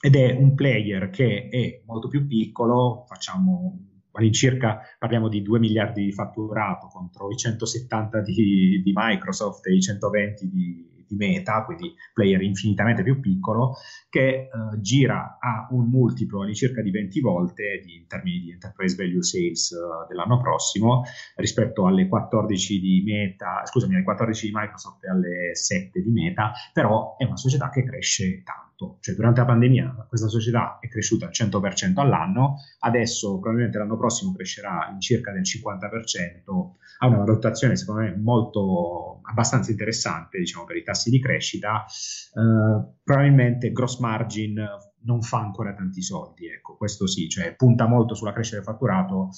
ed 0.00 0.14
è 0.14 0.32
un 0.32 0.54
player 0.54 1.10
che 1.10 1.48
è 1.48 1.82
molto 1.84 2.06
più 2.06 2.26
piccolo, 2.26 3.04
facciamo 3.08 3.87
all'incirca 4.12 4.80
parliamo 4.98 5.28
di 5.28 5.42
2 5.42 5.58
miliardi 5.58 6.04
di 6.04 6.12
fatturato 6.12 6.86
contro 6.88 7.30
i 7.30 7.36
170 7.36 8.20
di, 8.22 8.80
di 8.82 8.92
Microsoft 8.94 9.66
e 9.66 9.74
i 9.74 9.80
120 9.80 10.48
di, 10.48 10.97
di 11.08 11.16
Meta, 11.16 11.64
quindi 11.64 11.94
player 12.12 12.42
infinitamente 12.42 13.02
più 13.02 13.20
piccolo, 13.20 13.76
che 14.08 14.28
eh, 14.28 14.48
gira 14.80 15.38
a 15.40 15.66
un 15.70 15.88
multiplo 15.88 16.42
all'incirca 16.42 16.82
di 16.82 16.90
20 16.90 17.20
volte 17.20 17.80
di, 17.84 17.96
in 17.96 18.06
termini 18.06 18.40
di 18.40 18.52
enterprise 18.52 18.94
value 18.96 19.22
sales 19.22 19.70
uh, 19.70 20.06
dell'anno 20.06 20.40
prossimo 20.40 21.04
rispetto 21.36 21.86
alle 21.86 22.08
14 22.08 22.80
di 22.80 23.02
Meta, 23.04 23.62
scusami, 23.64 23.94
alle 23.94 24.04
14 24.04 24.46
di 24.46 24.52
Microsoft 24.54 25.04
e 25.04 25.10
alle 25.10 25.54
7 25.54 26.00
di 26.02 26.10
Meta, 26.10 26.52
però 26.72 27.16
è 27.16 27.24
una 27.24 27.36
società 27.36 27.70
che 27.70 27.84
cresce 27.84 28.42
tanto. 28.42 28.98
Cioè 29.00 29.16
durante 29.16 29.40
la 29.40 29.46
pandemia 29.46 30.06
questa 30.08 30.28
società 30.28 30.78
è 30.78 30.88
cresciuta 30.88 31.26
al 31.26 31.32
100% 31.32 31.98
all'anno, 31.98 32.58
adesso 32.80 33.38
probabilmente 33.40 33.78
l'anno 33.78 33.96
prossimo 33.96 34.32
crescerà 34.34 34.88
in 34.92 35.00
circa 35.00 35.32
del 35.32 35.42
50%, 35.42 36.70
ha 37.00 37.06
una 37.06 37.18
valutazione 37.18 37.76
secondo 37.76 38.02
me 38.02 38.16
molto 38.16 39.17
abbastanza 39.28 39.70
interessante 39.70 40.38
diciamo 40.38 40.64
per 40.64 40.76
i 40.76 40.82
tassi 40.82 41.10
di 41.10 41.20
crescita, 41.20 41.84
eh, 41.84 42.96
probabilmente 43.02 43.72
gross 43.72 43.98
margin 43.98 44.64
non 45.02 45.22
fa 45.22 45.38
ancora 45.38 45.74
tanti 45.74 46.02
soldi, 46.02 46.46
ecco, 46.46 46.76
questo 46.76 47.06
sì, 47.06 47.28
cioè 47.28 47.54
punta 47.54 47.86
molto 47.86 48.14
sulla 48.14 48.32
crescita 48.32 48.56
del 48.56 48.64
fatturato, 48.64 49.28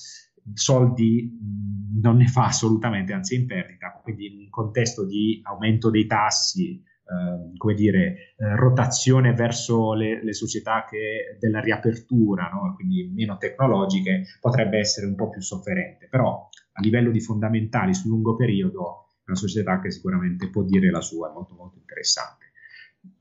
soldi 0.55 1.38
non 2.00 2.16
ne 2.16 2.26
fa 2.26 2.46
assolutamente, 2.46 3.12
anzi 3.12 3.35
è 3.35 3.38
in 3.38 3.46
perdita, 3.46 4.00
quindi 4.03 4.26
in 4.26 4.38
un 4.38 4.48
contesto 4.48 5.05
di 5.05 5.40
aumento 5.44 5.90
dei 5.90 6.07
tassi, 6.07 6.83
Ehm, 7.11 7.57
come 7.57 7.74
dire, 7.74 8.35
eh, 8.37 8.55
rotazione 8.55 9.35
verso 9.35 9.94
le, 9.94 10.22
le, 10.22 10.33
società 10.33 10.85
che 10.88 11.37
della 11.40 11.59
riapertura, 11.59 12.48
no? 12.53 12.72
quindi 12.76 13.11
meno 13.12 13.37
tecnologiche, 13.37 14.26
potrebbe 14.40 14.79
essere 14.79 15.07
un 15.07 15.16
po' 15.16 15.29
più 15.29 15.40
sofferente. 15.40 16.07
Però 16.09 16.48
a 16.72 16.81
livello 16.81 17.11
di 17.11 17.20
fondamentali 17.20 17.94
sul 17.94 18.11
lungo 18.11 18.37
periodo 18.37 19.07
una 19.30 19.38
società 19.38 19.80
che 19.80 19.90
sicuramente 19.90 20.50
può 20.50 20.62
dire 20.62 20.90
la 20.90 21.00
sua, 21.00 21.30
è 21.30 21.32
molto 21.32 21.54
molto 21.54 21.78
interessante. 21.78 22.52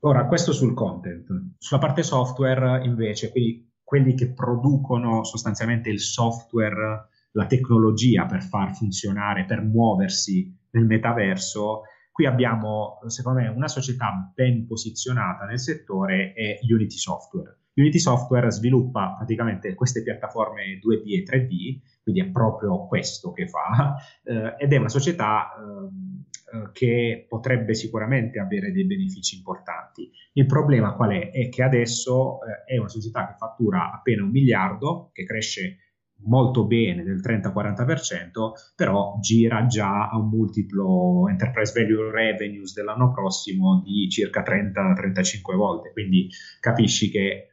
Ora, 0.00 0.26
questo 0.26 0.52
sul 0.52 0.74
content. 0.74 1.26
Sulla 1.58 1.80
parte 1.80 2.02
software, 2.02 2.84
invece, 2.84 3.30
quindi 3.30 3.68
quelli 3.82 4.14
che 4.14 4.32
producono 4.32 5.24
sostanzialmente 5.24 5.88
il 5.88 6.00
software, 6.00 7.08
la 7.32 7.46
tecnologia 7.46 8.26
per 8.26 8.42
far 8.42 8.74
funzionare, 8.74 9.46
per 9.46 9.62
muoversi 9.62 10.54
nel 10.70 10.84
metaverso, 10.84 11.82
Qui 12.20 12.26
abbiamo, 12.26 12.98
secondo 13.06 13.40
me, 13.40 13.48
una 13.48 13.66
società 13.68 14.30
ben 14.34 14.66
posizionata 14.66 15.46
nel 15.46 15.58
settore 15.58 16.34
è 16.34 16.58
Unity 16.70 16.98
Software. 16.98 17.59
Unity 17.80 17.98
Software 17.98 18.50
sviluppa 18.50 19.14
praticamente 19.16 19.74
queste 19.74 20.02
piattaforme 20.02 20.78
2D 20.78 21.12
e 21.12 21.22
3D, 21.22 21.78
quindi 22.02 22.20
è 22.20 22.30
proprio 22.30 22.86
questo 22.86 23.32
che 23.32 23.48
fa, 23.48 23.96
eh, 24.24 24.54
ed 24.58 24.72
è 24.72 24.76
una 24.76 24.88
società 24.88 25.50
eh, 25.54 26.56
eh, 26.56 26.70
che 26.72 27.26
potrebbe 27.28 27.74
sicuramente 27.74 28.38
avere 28.38 28.72
dei 28.72 28.84
benefici 28.84 29.36
importanti. 29.36 30.10
Il 30.32 30.46
problema 30.46 30.94
qual 30.94 31.10
è? 31.10 31.30
È 31.30 31.48
che 31.48 31.62
adesso 31.62 32.38
eh, 32.42 32.74
è 32.74 32.78
una 32.78 32.88
società 32.88 33.26
che 33.28 33.34
fattura 33.38 33.92
appena 33.92 34.22
un 34.22 34.30
miliardo, 34.30 35.10
che 35.12 35.24
cresce 35.24 35.76
molto 36.22 36.66
bene 36.66 37.02
del 37.02 37.20
30-40%, 37.20 38.72
però 38.74 39.16
gira 39.20 39.66
già 39.66 40.08
a 40.10 40.18
un 40.18 40.28
multiplo 40.28 41.28
enterprise 41.28 41.72
value 41.72 42.10
revenues 42.10 42.74
dell'anno 42.74 43.10
prossimo 43.10 43.80
di 43.82 44.08
circa 44.10 44.42
30-35 44.42 45.54
volte, 45.54 45.92
quindi 45.92 46.28
capisci 46.60 47.10
che 47.10 47.49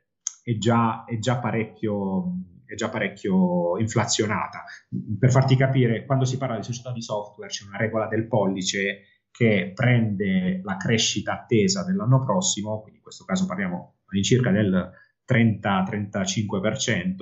è 0.48 0.58
già, 0.58 1.04
è 1.04 1.18
già 1.20 1.40
parecchio 1.40 2.38
è 2.64 2.76
già 2.76 2.90
parecchio 2.90 3.78
inflazionata. 3.80 4.64
Per 5.18 5.32
farti 5.32 5.56
capire, 5.56 6.06
quando 6.06 6.26
si 6.26 6.38
parla 6.38 6.58
di 6.58 6.64
società 6.64 6.92
di 6.92 7.02
software 7.02 7.50
c'è 7.50 7.66
una 7.66 7.78
regola 7.78 8.08
del 8.08 8.28
pollice 8.28 9.04
che 9.32 9.72
prende 9.74 10.60
la 10.64 10.76
crescita 10.76 11.32
attesa 11.34 11.86
dell'anno 11.86 12.24
prossimo, 12.24 12.82
quindi 12.82 12.98
in 12.98 13.04
questo 13.04 13.24
caso 13.24 13.46
parliamo 13.46 14.00
all'incirca 14.08 14.52
del 14.52 14.92
30-35%, 15.26 17.16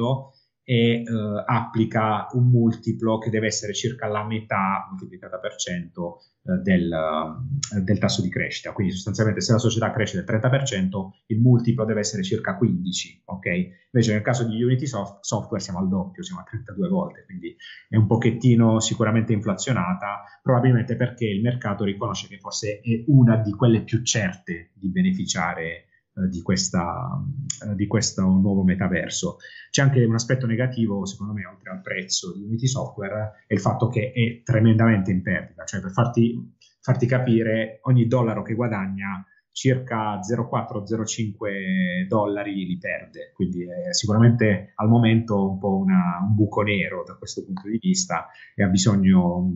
e 0.68 1.04
eh, 1.04 1.04
applica 1.46 2.28
un 2.32 2.50
multiplo 2.50 3.20
che 3.20 3.30
deve 3.30 3.46
essere 3.46 3.74
circa 3.74 4.08
la 4.08 4.26
metà 4.26 4.88
moltiplicata 4.90 5.38
per 5.38 5.56
cento 5.58 6.22
eh, 6.42 6.58
del, 6.64 6.92
eh, 6.92 7.82
del, 7.82 8.00
tasso 8.00 8.24
di 8.24 8.30
crescita. 8.30 8.72
Quindi 8.72 8.94
sostanzialmente 8.94 9.42
se 9.42 9.52
la 9.52 9.60
società 9.60 9.92
cresce 9.92 10.24
del 10.24 10.26
30%, 10.26 10.88
il 11.28 11.40
multiplo 11.40 11.86
deve 11.86 12.00
essere 12.00 12.24
circa 12.24 12.58
15, 12.58 13.22
ok? 13.26 13.46
Invece 13.92 14.14
nel 14.14 14.24
caso 14.24 14.44
di 14.44 14.62
Unity 14.62 14.88
Soft, 14.88 15.20
Software 15.22 15.62
siamo 15.62 15.80
al 15.80 15.88
doppio, 15.88 16.24
siamo 16.24 16.42
a 16.42 16.46
32 16.46 16.88
volte, 16.90 17.26
quindi 17.26 17.56
è 17.88 17.96
un 17.96 18.08
pochettino 18.08 18.80
sicuramente 18.80 19.34
inflazionata, 19.34 20.24
probabilmente 20.42 20.96
perché 20.96 21.28
il 21.28 21.42
mercato 21.42 21.84
riconosce 21.84 22.28
che 22.28 22.40
forse 22.40 22.80
è 22.82 23.04
una 23.06 23.38
di 23.38 23.52
quelle 23.52 23.84
più 23.84 24.04
certe 24.04 24.72
di 24.74 24.90
beneficiare 24.90 25.85
di, 26.30 26.42
questa, 26.42 27.22
eh, 27.68 27.76
di, 27.76 27.88
questo 27.88 28.24
nuovo 28.24 28.64
metaverso. 28.64 29.38
C'è 29.70 29.82
anche 29.82 30.04
un 30.04 30.14
aspetto 30.14 30.46
negativo, 30.46 31.06
secondo 31.06 31.34
me, 31.34 31.46
oltre 31.46 31.72
al 31.72 31.82
prezzo 31.82 32.34
di 32.34 32.44
Unity 32.44 32.68
Software, 32.68 33.44
è 33.48 33.54
il 33.54 33.60
fatto 33.60 33.90
che 33.90 34.12
è 34.12 34.42
tremendamente 34.44 35.12
in 35.12 35.22
perdita. 35.22 35.66
Cioè, 35.66 35.82
per 35.82 35.92
farti, 35.92 36.56
farti 36.80 37.06
capire, 37.06 37.80
ogni 37.84 38.08
dollaro 38.08 38.42
che 38.44 38.56
guadagna 38.56 39.26
circa 39.52 40.20
0,4-0,5 40.20 42.08
dollari 42.08 42.66
li 42.66 42.78
perde, 42.78 43.32
quindi 43.34 43.64
è 43.64 43.94
sicuramente 43.94 44.74
al 44.76 44.90
momento 44.90 45.50
un 45.50 45.58
po' 45.60 45.78
una, 45.78 46.20
un 46.22 46.36
buco 46.36 46.62
nero 46.62 47.06
da 47.08 47.16
questo 47.16 47.46
punto 47.46 47.70
di 47.70 47.78
vista 47.82 48.28
e 48.54 48.64
ha 48.64 48.68
bisogno 48.68 49.50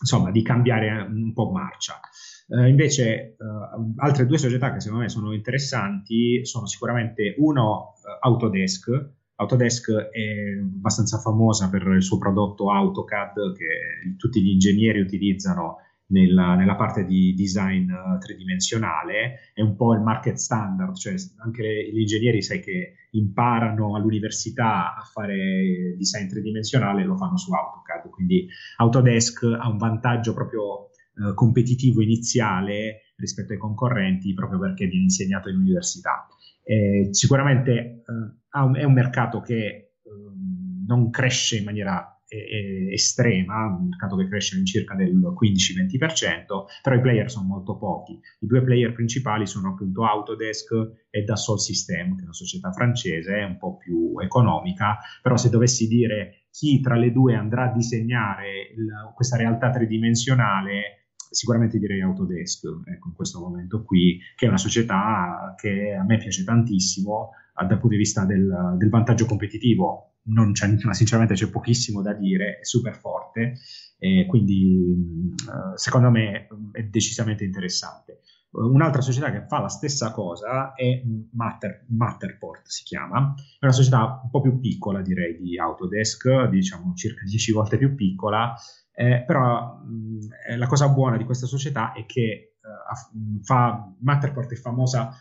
insomma 0.00 0.30
di 0.30 0.42
cambiare 0.42 1.06
un 1.08 1.32
po' 1.32 1.50
marcia. 1.50 2.00
Uh, 2.48 2.66
invece 2.66 3.36
uh, 3.38 3.92
altre 3.96 4.24
due 4.26 4.38
società 4.38 4.72
che 4.72 4.80
secondo 4.80 5.02
me 5.02 5.10
sono 5.10 5.34
interessanti 5.34 6.46
sono 6.46 6.66
sicuramente 6.66 7.34
uno 7.38 7.94
uh, 7.94 8.26
Autodesk. 8.26 9.16
Autodesk 9.36 9.90
è 9.90 10.58
abbastanza 10.60 11.18
famosa 11.18 11.68
per 11.68 11.86
il 11.86 12.02
suo 12.02 12.18
prodotto 12.18 12.72
AutoCAD 12.72 13.54
che 13.54 14.16
tutti 14.16 14.42
gli 14.42 14.48
ingegneri 14.48 15.00
utilizzano 15.00 15.76
nella, 16.08 16.54
nella, 16.54 16.76
parte 16.76 17.04
di 17.04 17.34
design 17.34 17.90
tridimensionale, 18.18 19.52
è 19.52 19.60
un 19.60 19.76
po' 19.76 19.94
il 19.94 20.00
market 20.00 20.36
standard, 20.36 20.94
cioè 20.96 21.14
anche 21.42 21.90
gli 21.92 22.00
ingegneri 22.00 22.42
sai 22.42 22.60
che 22.60 22.94
imparano 23.12 23.96
all'università 23.96 24.94
a 24.96 25.02
fare 25.02 25.94
design 25.96 26.28
tridimensionale 26.28 27.04
lo 27.04 27.16
fanno 27.16 27.36
su 27.36 27.52
AutoCAD, 27.52 28.10
quindi 28.10 28.46
Autodesk 28.76 29.42
ha 29.58 29.68
un 29.68 29.76
vantaggio 29.76 30.32
proprio 30.34 30.90
eh, 31.18 31.34
competitivo 31.34 32.00
iniziale 32.00 33.12
rispetto 33.16 33.52
ai 33.52 33.58
concorrenti 33.58 34.32
proprio 34.34 34.58
perché 34.58 34.86
viene 34.86 35.04
insegnato 35.04 35.48
in 35.48 35.56
università. 35.56 36.26
Eh, 36.62 37.08
sicuramente 37.10 37.72
eh, 37.72 38.80
è 38.80 38.84
un 38.84 38.92
mercato 38.92 39.40
che 39.40 39.94
ehm, 40.04 40.84
non 40.86 41.10
cresce 41.10 41.58
in 41.58 41.64
maniera 41.64 42.17
estrema, 42.28 43.66
un 43.66 43.88
mercato 43.88 44.16
che 44.16 44.28
cresce 44.28 44.54
all'incirca 44.54 44.94
del 44.94 45.14
15-20%, 45.14 46.44
però 46.82 46.96
i 46.96 47.00
player 47.00 47.30
sono 47.30 47.46
molto 47.46 47.76
pochi. 47.76 48.20
I 48.40 48.46
due 48.46 48.62
player 48.62 48.92
principali 48.92 49.46
sono 49.46 49.70
appunto 49.70 50.04
Autodesk 50.04 50.72
e 51.10 51.22
Dassault 51.22 51.60
System, 51.60 52.14
che 52.16 52.20
è 52.20 52.24
una 52.24 52.32
società 52.32 52.70
francese, 52.72 53.32
un 53.48 53.56
po' 53.56 53.76
più 53.76 54.18
economica, 54.20 54.98
però 55.22 55.36
se 55.36 55.48
dovessi 55.48 55.88
dire 55.88 56.46
chi 56.50 56.80
tra 56.80 56.96
le 56.96 57.12
due 57.12 57.34
andrà 57.34 57.70
a 57.70 57.72
disegnare 57.72 58.72
il, 58.76 59.12
questa 59.14 59.36
realtà 59.36 59.70
tridimensionale, 59.70 61.08
sicuramente 61.30 61.78
direi 61.78 62.00
Autodesk 62.00 62.64
ecco, 62.86 63.08
in 63.08 63.14
questo 63.14 63.40
momento 63.40 63.84
qui, 63.84 64.18
che 64.34 64.46
è 64.46 64.48
una 64.48 64.58
società 64.58 65.54
che 65.56 65.94
a 65.94 66.04
me 66.04 66.16
piace 66.18 66.44
tantissimo 66.44 67.30
dal 67.54 67.78
punto 67.78 67.88
di 67.88 67.96
vista 67.96 68.24
del, 68.24 68.74
del 68.76 68.88
vantaggio 68.88 69.26
competitivo. 69.26 70.07
Non 70.28 70.52
c'è, 70.52 70.68
sinceramente 70.92 71.34
c'è 71.34 71.50
pochissimo 71.50 72.02
da 72.02 72.14
dire, 72.14 72.58
è 72.60 72.64
super 72.64 72.94
forte, 72.94 73.54
e 73.98 74.26
quindi 74.26 75.34
secondo 75.74 76.10
me 76.10 76.46
è 76.72 76.82
decisamente 76.84 77.44
interessante. 77.44 78.20
Un'altra 78.50 79.02
società 79.02 79.30
che 79.30 79.46
fa 79.46 79.60
la 79.60 79.68
stessa 79.68 80.10
cosa 80.10 80.72
è 80.72 81.02
Matter, 81.32 81.84
Matterport, 81.88 82.66
si 82.66 82.82
chiama, 82.82 83.34
è 83.58 83.64
una 83.64 83.74
società 83.74 84.20
un 84.22 84.30
po' 84.30 84.40
più 84.40 84.58
piccola 84.58 85.02
direi 85.02 85.36
di 85.36 85.58
Autodesk, 85.58 86.46
diciamo 86.48 86.94
circa 86.94 87.24
10 87.24 87.52
volte 87.52 87.76
più 87.76 87.94
piccola, 87.94 88.54
eh, 88.94 89.22
però 89.26 89.76
mh, 89.76 90.56
la 90.56 90.66
cosa 90.66 90.88
buona 90.88 91.18
di 91.18 91.24
questa 91.24 91.46
società 91.46 91.92
è 91.92 92.06
che 92.06 92.22
eh, 92.22 93.42
fa, 93.42 93.94
Matterport 94.00 94.52
è 94.52 94.56
famosa 94.56 95.14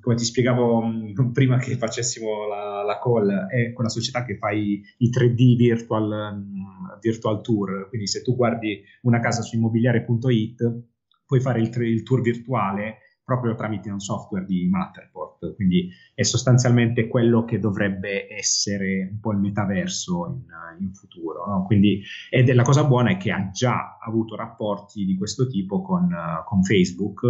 come 0.00 0.14
ti 0.14 0.24
spiegavo 0.24 0.78
um, 0.78 1.12
prima 1.32 1.56
che 1.58 1.76
facessimo 1.76 2.46
la, 2.46 2.82
la, 2.82 2.98
call, 2.98 3.28
è 3.48 3.72
quella 3.72 3.90
società 3.90 4.24
che 4.24 4.36
fa 4.36 4.50
i, 4.50 4.82
i 4.98 5.08
3D 5.08 5.56
virtual, 5.56 6.32
um, 6.34 6.98
virtual, 7.00 7.40
tour. 7.40 7.88
Quindi, 7.88 8.06
se 8.06 8.22
tu 8.22 8.34
guardi 8.36 8.82
una 9.02 9.20
casa 9.20 9.42
su 9.42 9.56
immobiliare.it, 9.56 10.82
puoi 11.26 11.40
fare 11.40 11.60
il, 11.60 11.70
il 11.82 12.02
tour 12.02 12.20
virtuale 12.20 12.98
proprio 13.30 13.54
tramite 13.54 13.90
un 13.90 14.00
software 14.00 14.44
di 14.44 14.66
Matterport, 14.68 15.54
quindi 15.54 15.88
è 16.14 16.22
sostanzialmente 16.22 17.06
quello 17.06 17.44
che 17.44 17.60
dovrebbe 17.60 18.26
essere 18.34 19.08
un 19.08 19.20
po' 19.20 19.30
il 19.30 19.38
metaverso 19.38 20.26
in, 20.26 20.84
in 20.84 20.92
futuro. 20.92 21.46
No? 21.46 21.64
Quindi, 21.64 22.02
ed 22.28 22.52
la 22.52 22.64
cosa 22.64 22.82
buona 22.82 23.10
è 23.10 23.16
che 23.16 23.30
ha 23.30 23.50
già 23.52 23.98
avuto 24.00 24.34
rapporti 24.34 25.04
di 25.04 25.16
questo 25.16 25.46
tipo 25.46 25.80
con, 25.80 26.12
con 26.44 26.64
Facebook, 26.64 27.22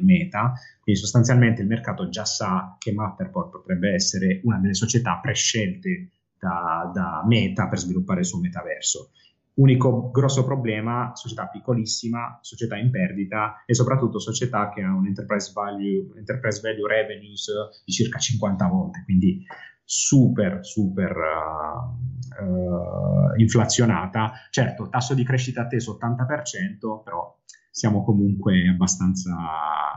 Meta, 0.00 0.52
quindi 0.80 1.00
sostanzialmente 1.00 1.62
il 1.62 1.68
mercato 1.68 2.08
già 2.08 2.24
sa 2.24 2.76
che 2.78 2.92
Matterport 2.92 3.50
potrebbe 3.50 3.92
essere 3.92 4.40
una 4.44 4.58
delle 4.58 4.74
società 4.74 5.18
prescelte 5.20 6.10
da, 6.38 6.88
da 6.94 7.24
Meta 7.26 7.66
per 7.66 7.78
sviluppare 7.78 8.20
il 8.20 8.26
suo 8.26 8.38
metaverso. 8.38 9.10
Unico 9.58 10.10
grosso 10.10 10.44
problema, 10.44 11.10
società 11.14 11.48
piccolissima, 11.48 12.38
società 12.42 12.76
in 12.76 12.90
perdita 12.90 13.64
e 13.66 13.74
soprattutto 13.74 14.20
società 14.20 14.70
che 14.70 14.82
ha 14.82 14.94
un 14.94 15.06
enterprise 15.06 15.50
value, 15.52 16.06
enterprise 16.16 16.60
value 16.60 16.86
revenues 16.86 17.50
di 17.84 17.92
circa 17.92 18.18
50 18.18 18.66
volte, 18.68 19.02
quindi 19.04 19.44
super, 19.82 20.64
super 20.64 21.16
uh, 21.16 22.44
uh, 22.44 23.40
inflazionata. 23.40 24.32
Certo, 24.50 24.88
tasso 24.90 25.14
di 25.14 25.24
crescita 25.24 25.62
atteso 25.62 25.98
80%, 26.00 27.02
però 27.02 27.36
siamo 27.68 28.04
comunque 28.04 28.68
abbastanza 28.68 29.34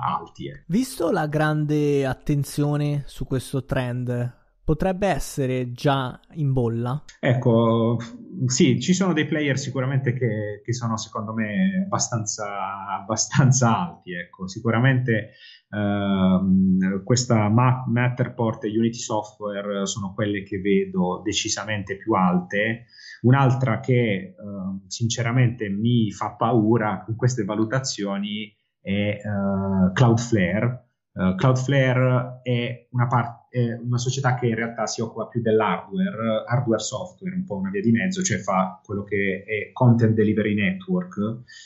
alti. 0.03 0.47
Eh. 0.47 0.63
Visto 0.67 1.11
la 1.11 1.27
grande 1.27 2.05
attenzione 2.05 3.03
su 3.05 3.25
questo 3.25 3.65
trend, 3.65 4.40
potrebbe 4.63 5.07
essere 5.07 5.71
già 5.71 6.19
in 6.33 6.53
bolla? 6.53 7.03
Ecco, 7.19 7.97
sì, 8.45 8.79
ci 8.79 8.93
sono 8.93 9.13
dei 9.13 9.25
player 9.25 9.57
sicuramente 9.57 10.13
che, 10.13 10.61
che 10.63 10.73
sono 10.73 10.97
secondo 10.97 11.33
me 11.33 11.83
abbastanza, 11.85 12.87
abbastanza 12.99 13.77
alti. 13.77 14.13
Ecco. 14.13 14.47
Sicuramente 14.47 15.31
uh, 15.69 17.03
questa 17.03 17.49
Matterport 17.49 18.63
e 18.63 18.77
Unity 18.77 18.99
Software 18.99 19.85
sono 19.85 20.13
quelle 20.13 20.43
che 20.43 20.59
vedo 20.59 21.21
decisamente 21.23 21.97
più 21.97 22.13
alte. 22.13 22.85
Un'altra 23.21 23.79
che 23.79 24.35
uh, 24.37 24.83
sinceramente 24.87 25.69
mi 25.69 26.11
fa 26.11 26.35
paura 26.35 27.03
con 27.03 27.15
queste 27.15 27.43
valutazioni 27.43 28.53
è 28.79 29.19
uh, 29.23 29.91
Cloudflare 29.93 30.85
Uh, 31.13 31.35
Cloudflare 31.35 32.39
è 32.41 32.87
una, 32.91 33.07
part- 33.07 33.40
è 33.51 33.73
una, 33.73 33.97
società 33.97 34.35
che 34.35 34.47
in 34.47 34.55
realtà 34.55 34.87
si 34.87 35.01
occupa 35.01 35.27
più 35.27 35.41
dell'hardware, 35.41 36.45
hardware 36.47 36.81
software, 36.81 37.35
un 37.35 37.43
po' 37.43 37.57
una 37.57 37.69
via 37.69 37.81
di 37.81 37.91
mezzo, 37.91 38.23
cioè 38.23 38.37
fa 38.37 38.79
quello 38.83 39.03
che 39.03 39.43
è 39.45 39.71
Content 39.73 40.13
Delivery 40.13 40.53
Network, 40.55 41.17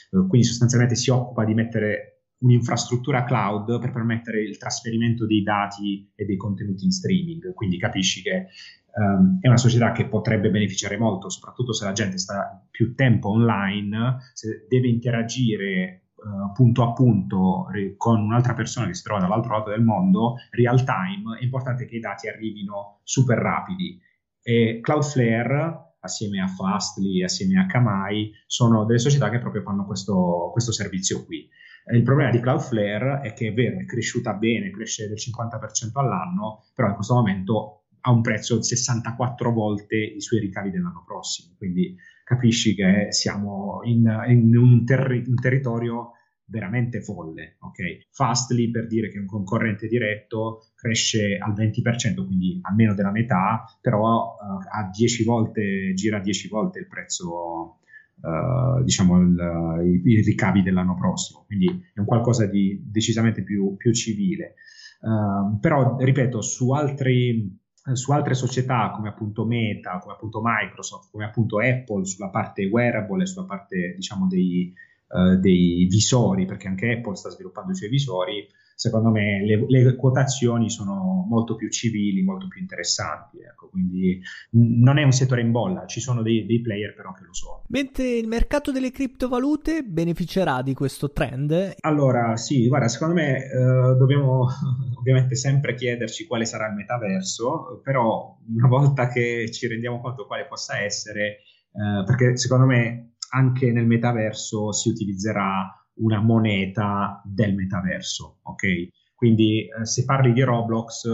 uh, 0.09 0.27
quindi 0.27 0.47
sostanzialmente 0.47 0.95
si 0.95 1.11
occupa 1.11 1.45
di 1.45 1.53
mettere 1.53 2.21
un'infrastruttura 2.39 3.23
cloud 3.23 3.79
per 3.79 3.91
permettere 3.91 4.41
il 4.41 4.57
trasferimento 4.57 5.25
dei 5.27 5.43
dati 5.43 6.11
e 6.15 6.25
dei 6.25 6.37
contenuti 6.37 6.85
in 6.85 6.91
streaming. 6.91 7.53
Quindi 7.53 7.77
capisci 7.77 8.21
che 8.23 8.47
um, 8.95 9.37
è 9.39 9.47
una 9.47 9.57
società 9.57 9.91
che 9.91 10.07
potrebbe 10.07 10.49
beneficiare 10.49 10.97
molto, 10.97 11.29
soprattutto 11.29 11.71
se 11.71 11.85
la 11.85 11.91
gente 11.91 12.17
sta 12.17 12.67
più 12.69 12.95
tempo 12.95 13.29
online, 13.29 14.17
se 14.33 14.65
deve 14.67 14.87
interagire 14.87 16.04
uh, 16.25 16.51
punto 16.51 16.83
a 16.83 16.93
punto 16.93 17.67
con 17.97 18.21
un'altra 18.21 18.53
persona 18.53 18.87
che 18.87 18.93
si 18.93 19.03
trova 19.03 19.21
dall'altro 19.21 19.57
lato 19.57 19.69
del 19.69 19.83
mondo, 19.83 20.35
real 20.51 20.83
time, 20.83 21.37
è 21.39 21.43
importante 21.43 21.85
che 21.85 21.97
i 21.97 21.99
dati 21.99 22.27
arrivino 22.27 22.99
super 23.03 23.37
rapidi. 23.37 23.99
E 24.41 24.79
Cloudflare, 24.81 25.95
assieme 25.99 26.41
a 26.41 26.47
Fastly, 26.47 27.23
assieme 27.23 27.59
a 27.59 27.65
Kamai, 27.65 28.31
sono 28.45 28.85
delle 28.85 28.99
società 28.99 29.29
che 29.29 29.39
proprio 29.39 29.61
fanno 29.61 29.85
questo, 29.85 30.49
questo 30.51 30.71
servizio 30.71 31.25
qui. 31.25 31.47
Il 31.93 32.03
problema 32.03 32.31
di 32.31 32.39
Cloudflare 32.39 33.21
è 33.21 33.33
che 33.33 33.49
è 33.49 33.53
vero, 33.53 33.79
è 33.79 33.85
cresciuta 33.85 34.33
bene, 34.33 34.71
cresce 34.71 35.07
del 35.07 35.17
50% 35.17 35.91
all'anno, 35.93 36.63
però 36.73 36.89
in 36.89 36.95
questo 36.95 37.13
momento 37.13 37.85
ha 38.01 38.11
un 38.11 38.21
prezzo 38.21 38.61
64 38.61 39.51
volte 39.51 39.95
i 39.95 40.21
suoi 40.21 40.39
ricavi 40.39 40.71
dell'anno 40.71 41.03
prossimo. 41.05 41.55
Quindi 41.57 41.95
capisci 42.23 42.75
che 42.75 43.07
siamo 43.11 43.81
in, 43.83 44.25
in 44.27 44.55
un, 44.55 44.85
terri- 44.85 45.23
un, 45.27 45.35
territorio 45.35 46.11
veramente 46.45 47.01
folle. 47.01 47.57
Okay? 47.59 48.05
Fastly, 48.11 48.69
per 48.71 48.87
dire 48.87 49.09
che 49.09 49.17
è 49.17 49.21
un 49.21 49.25
concorrente 49.25 49.87
diretto, 49.87 50.67
cresce 50.75 51.37
al 51.37 51.53
20%, 51.53 52.25
quindi 52.25 52.59
a 52.61 52.73
meno 52.73 52.93
della 52.93 53.11
metà, 53.11 53.65
però 53.81 54.35
uh, 54.35 54.77
a 54.77 54.89
10 54.91 55.23
volte, 55.23 55.93
gira 55.93 56.19
10 56.19 56.47
volte 56.47 56.79
il 56.79 56.87
prezzo. 56.87 57.79
Uh, 58.17 58.81
diciamo 58.81 59.19
il, 59.19 60.01
i, 60.05 60.11
i, 60.11 60.21
ricavi 60.21 60.63
dell'anno 60.63 60.95
prossimo 60.95 61.43
quindi 61.45 61.67
è 61.93 61.99
un 61.99 62.05
qualcosa 62.05 62.45
di 62.45 62.81
decisamente 62.81 63.43
più, 63.43 63.75
più 63.75 63.93
civile 63.93 64.53
uh, 65.01 65.59
però 65.59 65.97
ripeto 65.97 66.41
su 66.41 66.71
altri 66.71 67.59
su 67.93 68.11
altre 68.11 68.33
società 68.33 68.91
come 68.95 69.09
appunto 69.09 69.45
Meta, 69.45 69.99
come 69.99 70.13
appunto 70.13 70.41
Microsoft, 70.43 71.11
come 71.11 71.25
appunto 71.25 71.59
Apple 71.59 72.05
sulla 72.05 72.29
parte 72.29 72.65
wearable 72.65 73.23
e 73.23 73.27
sulla 73.27 73.45
parte 73.45 73.93
diciamo 73.95 74.27
dei, 74.27 74.73
uh, 75.07 75.35
dei 75.39 75.87
visori, 75.89 76.45
perché 76.45 76.67
anche 76.67 76.91
Apple 76.91 77.15
sta 77.15 77.29
sviluppando 77.29 77.71
i 77.71 77.75
suoi 77.75 77.89
visori, 77.89 78.47
secondo 78.75 79.09
me 79.09 79.43
le, 79.45 79.65
le, 79.67 79.95
quotazioni 79.95 80.69
sono 80.69 81.25
molto 81.27 81.55
più 81.55 81.69
civili, 81.69 82.21
molto 82.23 82.47
più 82.47 82.59
interessanti. 82.59 83.39
Ecco, 83.39 83.69
quindi 83.69 84.21
n- 84.51 84.81
non 84.81 84.97
è 84.97 85.03
un 85.03 85.13
settore 85.13 85.41
in 85.41 85.51
bolla, 85.51 85.85
ci 85.85 86.01
sono 86.01 86.21
dei, 86.21 86.45
dei, 86.45 86.61
player 86.61 86.93
però 86.93 87.13
che 87.13 87.23
lo 87.23 87.33
sono. 87.33 87.63
Mentre 87.69 88.17
il 88.17 88.27
mercato 88.27 88.71
delle 88.71 88.91
criptovalute 88.91 89.83
beneficerà 89.83 90.61
di 90.61 90.73
questo 90.73 91.11
trend? 91.11 91.75
Allora, 91.79 92.35
sì, 92.35 92.67
guarda, 92.67 92.89
secondo 92.89 93.15
me 93.15 93.45
eh, 93.45 93.95
dobbiamo 93.97 94.47
ovviamente 94.99 95.35
sempre 95.35 95.73
chiederci 95.73 96.27
quale 96.27 96.45
sarà 96.45 96.67
il 96.67 96.75
metaverso, 96.75 97.79
però 97.81 98.37
una 98.47 98.67
volta 98.67 99.07
che 99.07 99.49
ci 99.51 99.67
rendiamo 99.67 100.01
conto 100.01 100.27
quale 100.27 100.45
possa 100.47 100.79
essere, 100.81 101.37
eh, 101.71 102.03
perché 102.05 102.35
secondo 102.35 102.65
me 102.65 103.14
anche 103.35 103.71
nel 103.71 103.85
metaverso 103.85 104.71
si 104.71 104.89
utilizzerà 104.89 105.69
una 105.95 106.21
moneta 106.21 107.21
del 107.25 107.53
metaverso, 107.53 108.39
ok? 108.43 108.87
Quindi 109.13 109.67
eh, 109.67 109.85
se 109.85 110.05
parli 110.05 110.33
di 110.33 110.41
Roblox, 110.41 111.07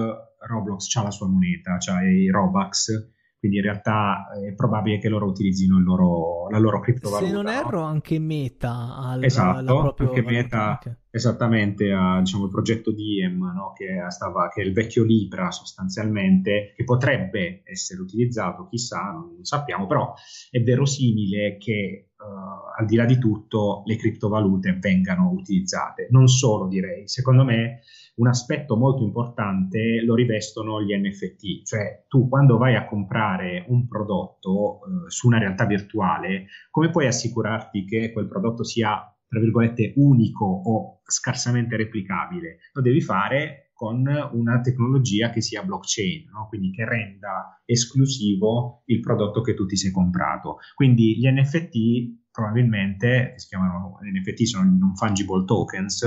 Roblox 0.47 0.95
ha 0.95 1.03
la 1.03 1.11
sua 1.11 1.27
moneta, 1.27 1.77
ha 1.77 2.03
i 2.03 2.29
Robux, 2.29 3.11
quindi 3.41 3.57
in 3.57 3.63
realtà 3.63 4.29
eh, 4.35 4.49
è 4.49 4.53
probabile 4.53 4.99
che 4.99 5.09
loro 5.09 5.25
utilizzino 5.25 5.79
loro, 5.79 6.47
la 6.51 6.59
loro 6.59 6.79
criptovaluta. 6.79 7.25
Se 7.25 7.33
non 7.33 7.47
erro, 7.47 7.79
no? 7.79 7.85
anche 7.85 8.19
Meta 8.19 8.95
ha 8.97 9.17
esatto, 9.19 9.95
anche 9.97 10.21
Meta, 10.21 10.73
okay. 10.73 10.95
esattamente, 11.09 11.91
ha 11.91 12.19
diciamo, 12.19 12.43
il 12.43 12.51
progetto 12.51 12.91
Diem, 12.91 13.39
no? 13.39 13.73
che, 13.75 13.87
stava, 14.09 14.47
che, 14.49 14.61
è 14.61 14.63
il 14.65 14.73
vecchio 14.73 15.03
Libra 15.03 15.49
sostanzialmente, 15.49 16.73
che 16.75 16.83
potrebbe 16.83 17.63
essere 17.63 18.01
utilizzato, 18.01 18.67
chissà, 18.67 19.09
non 19.09 19.43
sappiamo, 19.43 19.87
però 19.87 20.13
è 20.51 20.61
verosimile 20.61 21.57
che 21.57 22.11
uh, 22.19 22.79
al 22.79 22.85
di 22.85 22.95
là 22.95 23.05
di 23.05 23.17
tutto 23.17 23.81
le 23.87 23.95
criptovalute 23.95 24.77
vengano 24.79 25.31
utilizzate. 25.31 26.09
Non 26.11 26.27
solo 26.27 26.67
direi, 26.67 27.07
secondo 27.07 27.43
me 27.43 27.79
un 28.21 28.27
aspetto 28.27 28.77
molto 28.77 29.03
importante 29.03 30.03
lo 30.05 30.13
rivestono 30.13 30.79
gli 30.83 30.93
NFT, 30.93 31.65
cioè 31.65 32.05
tu 32.07 32.29
quando 32.29 32.57
vai 32.57 32.75
a 32.75 32.85
comprare 32.85 33.65
un 33.69 33.87
prodotto 33.87 34.77
uh, 34.77 35.09
su 35.09 35.25
una 35.25 35.39
realtà 35.39 35.65
virtuale, 35.65 36.45
come 36.69 36.91
puoi 36.91 37.07
assicurarti 37.07 37.83
che 37.83 38.11
quel 38.11 38.27
prodotto 38.27 38.63
sia 38.63 39.03
tra 39.27 39.39
virgolette 39.39 39.93
unico 39.95 40.45
o 40.45 41.01
scarsamente 41.03 41.75
replicabile? 41.75 42.57
Lo 42.73 42.81
devi 42.81 43.01
fare 43.01 43.70
con 43.81 44.05
una 44.33 44.61
tecnologia 44.61 45.31
che 45.31 45.41
sia 45.41 45.63
blockchain, 45.63 46.29
no? 46.31 46.45
quindi 46.49 46.69
che 46.69 46.85
renda 46.85 47.59
esclusivo 47.65 48.83
il 48.85 48.99
prodotto 48.99 49.41
che 49.41 49.55
tu 49.55 49.65
ti 49.65 49.75
sei 49.75 49.89
comprato. 49.89 50.57
Quindi 50.75 51.17
gli 51.17 51.27
NFT 51.27 52.29
probabilmente, 52.29 53.33
si 53.37 53.47
chiamano 53.47 53.97
NFT, 54.03 54.43
sono 54.43 54.69
non 54.69 54.95
fungible 54.95 55.45
tokens, 55.45 56.05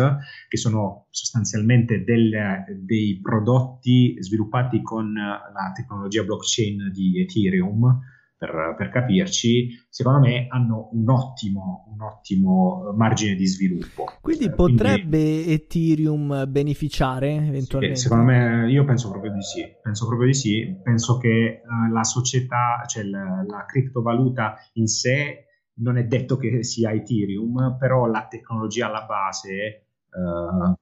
che 0.49 0.57
sono 0.57 1.09
sostanzialmente 1.11 2.05
del, 2.05 2.65
dei 2.79 3.19
prodotti 3.21 4.23
sviluppati 4.23 4.81
con 4.81 5.13
la 5.13 5.73
tecnologia 5.75 6.23
blockchain 6.23 6.93
di 6.93 7.21
Ethereum, 7.21 8.01
per, 8.37 8.75
per, 8.77 8.91
capirci, 8.91 9.69
secondo 9.89 10.21
me 10.21 10.47
hanno 10.49 10.91
un 10.93 11.09
ottimo, 11.09 11.87
un 11.93 12.03
ottimo 12.03 12.93
margine 12.97 13.35
di 13.35 13.47
sviluppo. 13.47 14.05
Quindi 14.21 14.51
potrebbe 14.51 15.19
Quindi, 15.19 15.53
Ethereum 15.53 16.45
beneficiare 16.49 17.35
eventualmente? 17.35 17.97
Sì, 17.97 18.03
secondo 18.03 18.25
me, 18.25 18.71
io 18.71 18.85
penso 18.85 19.11
proprio 19.11 19.33
di 19.33 19.43
sì. 19.43 19.65
Penso 19.83 20.07
proprio 20.07 20.27
di 20.29 20.35
sì. 20.35 20.81
Penso 20.83 21.19
che 21.19 21.63
uh, 21.65 21.93
la 21.93 22.05
società, 22.05 22.83
cioè 22.87 23.05
la, 23.05 23.45
la 23.47 23.65
criptovaluta 23.67 24.57
in 24.75 24.87
sé 24.87 25.47
non 25.77 25.97
è 25.97 26.05
detto 26.05 26.37
che 26.37 26.63
sia 26.63 26.93
Ethereum, 26.93 27.77
però 27.79 28.07
la 28.07 28.27
tecnologia 28.29 28.87
alla 28.87 29.07
base 29.07 29.87
uh, 30.11 30.75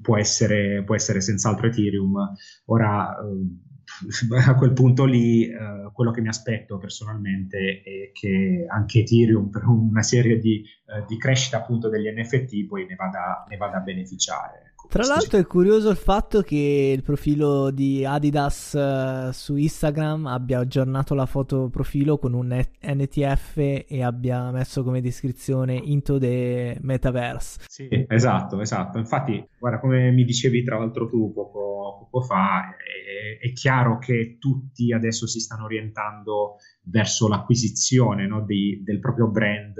può, 0.00 0.16
essere, 0.16 0.82
può 0.84 0.94
essere 0.94 1.20
senz'altro 1.20 1.66
Ethereum. 1.66 2.34
Ora, 2.66 3.16
uh, 3.22 3.68
a 4.46 4.54
quel 4.54 4.72
punto 4.72 5.04
lì 5.04 5.48
uh, 5.48 5.92
quello 5.92 6.10
che 6.10 6.20
mi 6.20 6.28
aspetto 6.28 6.78
personalmente 6.78 7.82
è 7.82 8.10
che 8.12 8.64
anche 8.68 9.00
Ethereum 9.00 9.50
per 9.50 9.66
una 9.66 10.02
serie 10.02 10.38
di, 10.38 10.62
uh, 10.86 11.04
di 11.06 11.18
crescita 11.18 11.58
appunto 11.58 11.88
degli 11.88 12.08
NFT 12.08 12.66
poi 12.66 12.86
ne 12.86 12.94
vada, 12.94 13.44
ne 13.48 13.56
vada 13.56 13.78
a 13.78 13.80
beneficiare. 13.80 14.69
Tra 14.88 15.04
l'altro 15.06 15.38
è 15.38 15.46
curioso 15.46 15.90
il 15.90 15.96
fatto 15.96 16.42
che 16.42 16.92
il 16.96 17.02
profilo 17.02 17.70
di 17.70 18.04
Adidas 18.04 18.72
uh, 18.72 19.30
su 19.32 19.56
Instagram 19.56 20.26
abbia 20.26 20.58
aggiornato 20.58 21.14
la 21.14 21.26
foto 21.26 21.68
profilo 21.68 22.18
con 22.18 22.32
un 22.32 22.48
NTF 22.82 23.56
e 23.56 24.02
abbia 24.02 24.50
messo 24.50 24.82
come 24.82 25.00
descrizione 25.00 25.74
Into 25.76 26.18
the 26.18 26.78
Metaverse. 26.80 27.60
Sì, 27.68 27.88
esatto, 28.08 28.60
esatto. 28.60 28.98
Infatti, 28.98 29.46
guarda, 29.58 29.78
come 29.78 30.10
mi 30.10 30.24
dicevi 30.24 30.64
tra 30.64 30.78
l'altro 30.78 31.08
tu 31.08 31.32
poco, 31.32 32.08
poco 32.10 32.24
fa, 32.24 32.74
è, 32.76 33.46
è, 33.46 33.52
chiaro 33.52 33.98
che 33.98 34.38
tutti 34.38 34.92
adesso 34.92 35.26
si 35.26 35.38
stanno 35.38 35.64
orientando 35.64 36.56
verso 36.84 37.28
l'acquisizione 37.28 38.26
no, 38.26 38.44
di, 38.44 38.82
del 38.82 38.98
proprio 38.98 39.28
brand 39.28 39.76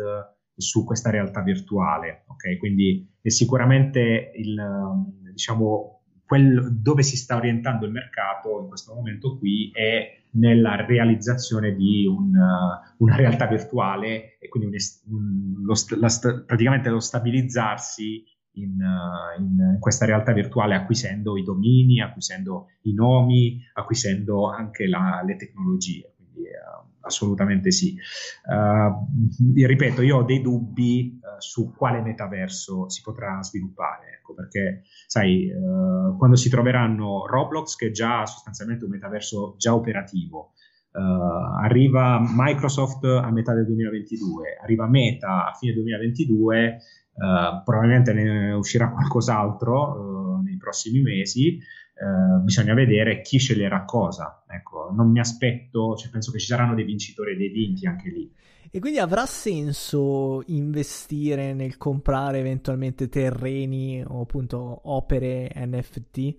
su 0.61 0.85
questa 0.85 1.11
realtà 1.11 1.43
virtuale. 1.43 2.25
Okay? 2.29 2.57
Quindi 2.57 3.09
sicuramente 3.23 4.33
il, 4.35 4.57
diciamo, 5.33 6.03
quel, 6.25 6.81
dove 6.81 7.03
si 7.03 7.17
sta 7.17 7.37
orientando 7.37 7.87
il 7.87 7.93
mercato 7.93 8.61
in 8.61 8.69
questo 8.69 8.95
momento 8.95 9.37
qui 9.37 9.71
è 9.73 10.19
nella 10.33 10.77
realizzazione 10.87 11.75
di 11.75 12.07
un, 12.07 12.31
una 12.99 13.17
realtà 13.17 13.47
virtuale 13.47 14.39
e 14.39 14.49
quindi 14.49 14.77
un, 15.09 15.55
lo, 15.65 15.75
la, 15.99 16.09
praticamente 16.47 16.89
lo 16.89 17.01
stabilizzarsi 17.01 18.25
in, 18.53 18.79
in, 19.39 19.77
questa 19.81 20.07
realtà 20.07 20.33
virtuale 20.33 20.75
acquisendo 20.75 21.37
i 21.37 21.43
domini, 21.43 22.01
acquisendo 22.01 22.67
i 22.83 22.93
nomi, 22.93 23.61
acquisendo 23.75 24.49
anche 24.51 24.87
la, 24.87 25.23
le 25.25 25.37
tecnologie. 25.37 26.15
Quindi, 26.17 26.43
uh, 26.43 26.90
assolutamente 27.01 27.71
sì. 27.71 27.97
Uh, 28.45 29.65
ripeto, 29.65 30.03
io 30.03 30.19
ho 30.19 30.23
dei 30.23 30.41
dubbi 30.41 31.19
uh, 31.21 31.41
su 31.41 31.73
quale 31.75 32.01
metaverso 32.01 32.89
si 32.89 33.03
potrà 33.03 33.43
sviluppare, 33.43 34.19
ecco, 34.19 34.35
perché 34.35 34.83
sai, 35.07 35.51
uh, 35.51 36.17
quando 36.17 36.37
si 36.37 36.49
troveranno 36.49 37.27
Roblox, 37.27 37.77
che 37.77 37.89
è 37.89 37.91
già 37.91 38.27
sostanzialmente 38.27 38.85
un 38.85 38.91
metaverso 38.91 39.55
già 39.59 39.75
operativo, 39.75 40.53
arriva 40.93 42.21
Microsoft 42.21 43.05
a 43.05 43.31
metà 43.31 43.55
del 43.55 43.65
2022, 43.67 44.59
arriva 44.61 44.89
Meta 44.89 45.47
a 45.49 45.55
fine 45.55 45.73
2022, 45.73 46.81
probabilmente 47.65 48.13
ne 48.13 48.53
uscirà 48.55 48.91
qualcos'altro 48.91 50.41
nei 50.43 50.57
prossimi 50.57 51.01
mesi. 51.01 51.61
Uh, 52.01 52.43
bisogna 52.43 52.73
vedere 52.73 53.21
chi 53.21 53.39
sceglierà 53.39 53.85
cosa. 53.85 54.43
Ecco, 54.49 54.91
non 54.91 55.11
mi 55.11 55.21
aspetto, 55.21 55.97
cioè 55.97 56.11
penso 56.11 56.33
che 56.33 56.39
ci 56.39 56.47
saranno 56.47 56.75
dei 56.75 56.85
vincitori 56.85 57.33
e 57.33 57.37
dei 57.37 57.51
vinti 57.51 57.87
anche 57.87 58.09
lì. 58.09 58.33
E 58.71 58.79
quindi 58.79 58.99
avrà 59.01 59.27
senso 59.27 60.43
investire 60.47 61.53
nel 61.53 61.77
comprare 61.77 62.39
eventualmente 62.39 63.09
terreni 63.09 64.03
o 64.07 64.23
appunto 64.23 64.81
opere 64.85 65.51
NFT 65.55 66.37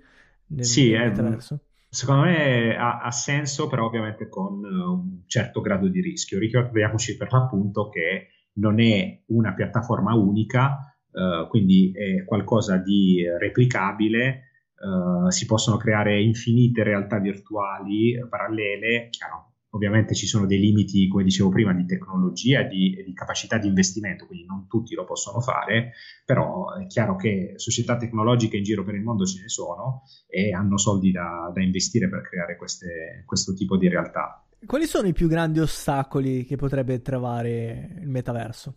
nel, 0.47 0.65
sì, 0.65 0.91
nel 0.91 1.37
eh, 1.37 1.59
secondo 1.89 2.23
me 2.23 2.75
ha, 2.75 3.01
ha, 3.01 3.11
senso, 3.11 3.67
però 3.67 3.85
ovviamente 3.85 4.29
con 4.29 4.63
un 4.63 5.21
certo 5.27 5.61
grado 5.61 5.89
di 5.89 6.01
rischio. 6.01 6.39
Ricordiamoci 6.39 7.17
per 7.17 7.31
l'appunto 7.31 7.89
che 7.89 8.29
non 8.53 8.79
è 8.79 9.23
una 9.27 9.53
piattaforma 9.53 10.15
unica, 10.15 10.95
uh, 11.11 11.47
quindi 11.49 11.91
è 11.93 12.23
qualcosa 12.23 12.77
di 12.77 13.23
replicabile 13.39 14.50
Uh, 14.81 15.29
si 15.29 15.45
possono 15.45 15.77
creare 15.77 16.21
infinite 16.21 16.83
realtà 16.83 17.19
virtuali 17.19 18.17
parallele, 18.27 19.09
chiaro, 19.11 19.51
ovviamente 19.71 20.15
ci 20.15 20.25
sono 20.25 20.45
dei 20.45 20.59
limiti, 20.59 21.07
come 21.07 21.23
dicevo 21.23 21.49
prima, 21.49 21.73
di 21.73 21.85
tecnologia 21.85 22.61
e 22.61 22.67
di, 22.67 23.03
di, 23.05 23.13
capacità 23.13 23.57
di 23.57 23.67
investimento, 23.67 24.25
quindi 24.25 24.45
non 24.45 24.67
tutti 24.67 24.95
lo 24.95 25.05
possono 25.05 25.39
fare, 25.39 25.93
però 26.25 26.73
è 26.73 26.87
chiaro 26.87 27.15
che 27.15 27.53
società 27.55 27.97
tecnologiche 27.97 28.57
in 28.57 28.63
giro 28.63 28.83
per 28.83 28.95
il 28.95 29.03
mondo 29.03 29.25
ce 29.25 29.41
ne 29.41 29.49
sono 29.49 30.03
e 30.27 30.53
hanno 30.53 30.77
soldi 30.77 31.11
da, 31.11 31.51
da 31.53 31.61
investire 31.61 32.09
per 32.09 32.21
creare 32.21 32.57
queste, 32.57 33.23
questo 33.25 33.53
tipo 33.53 33.77
di 33.77 33.87
realtà. 33.87 34.45
Quali 34.65 34.85
sono 34.85 35.07
i 35.07 35.13
più 35.13 35.27
grandi 35.27 35.59
ostacoli 35.59 36.45
che 36.45 36.55
potrebbe 36.55 37.01
trovare 37.01 37.97
il 37.99 38.09
metaverso? 38.09 38.75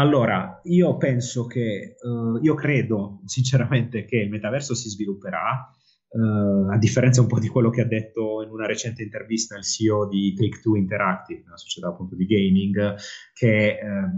Allora, 0.00 0.62
io 0.64 0.96
penso 0.96 1.44
che, 1.44 1.96
uh, 2.00 2.42
io 2.42 2.54
credo 2.54 3.20
sinceramente 3.26 4.06
che 4.06 4.16
il 4.16 4.30
metaverso 4.30 4.74
si 4.74 4.88
svilupperà, 4.88 5.70
uh, 6.08 6.70
a 6.70 6.78
differenza 6.78 7.20
un 7.20 7.26
po' 7.26 7.38
di 7.38 7.48
quello 7.48 7.68
che 7.68 7.82
ha 7.82 7.86
detto 7.86 8.42
in 8.42 8.48
una 8.48 8.64
recente 8.64 9.02
intervista 9.02 9.58
il 9.58 9.62
CEO 9.62 10.08
di 10.08 10.32
Take-Two 10.32 10.76
Interactive, 10.76 11.42
una 11.44 11.58
società 11.58 11.88
appunto 11.88 12.16
di 12.16 12.24
gaming, 12.24 12.94
che 13.34 13.78
uh, 13.78 14.08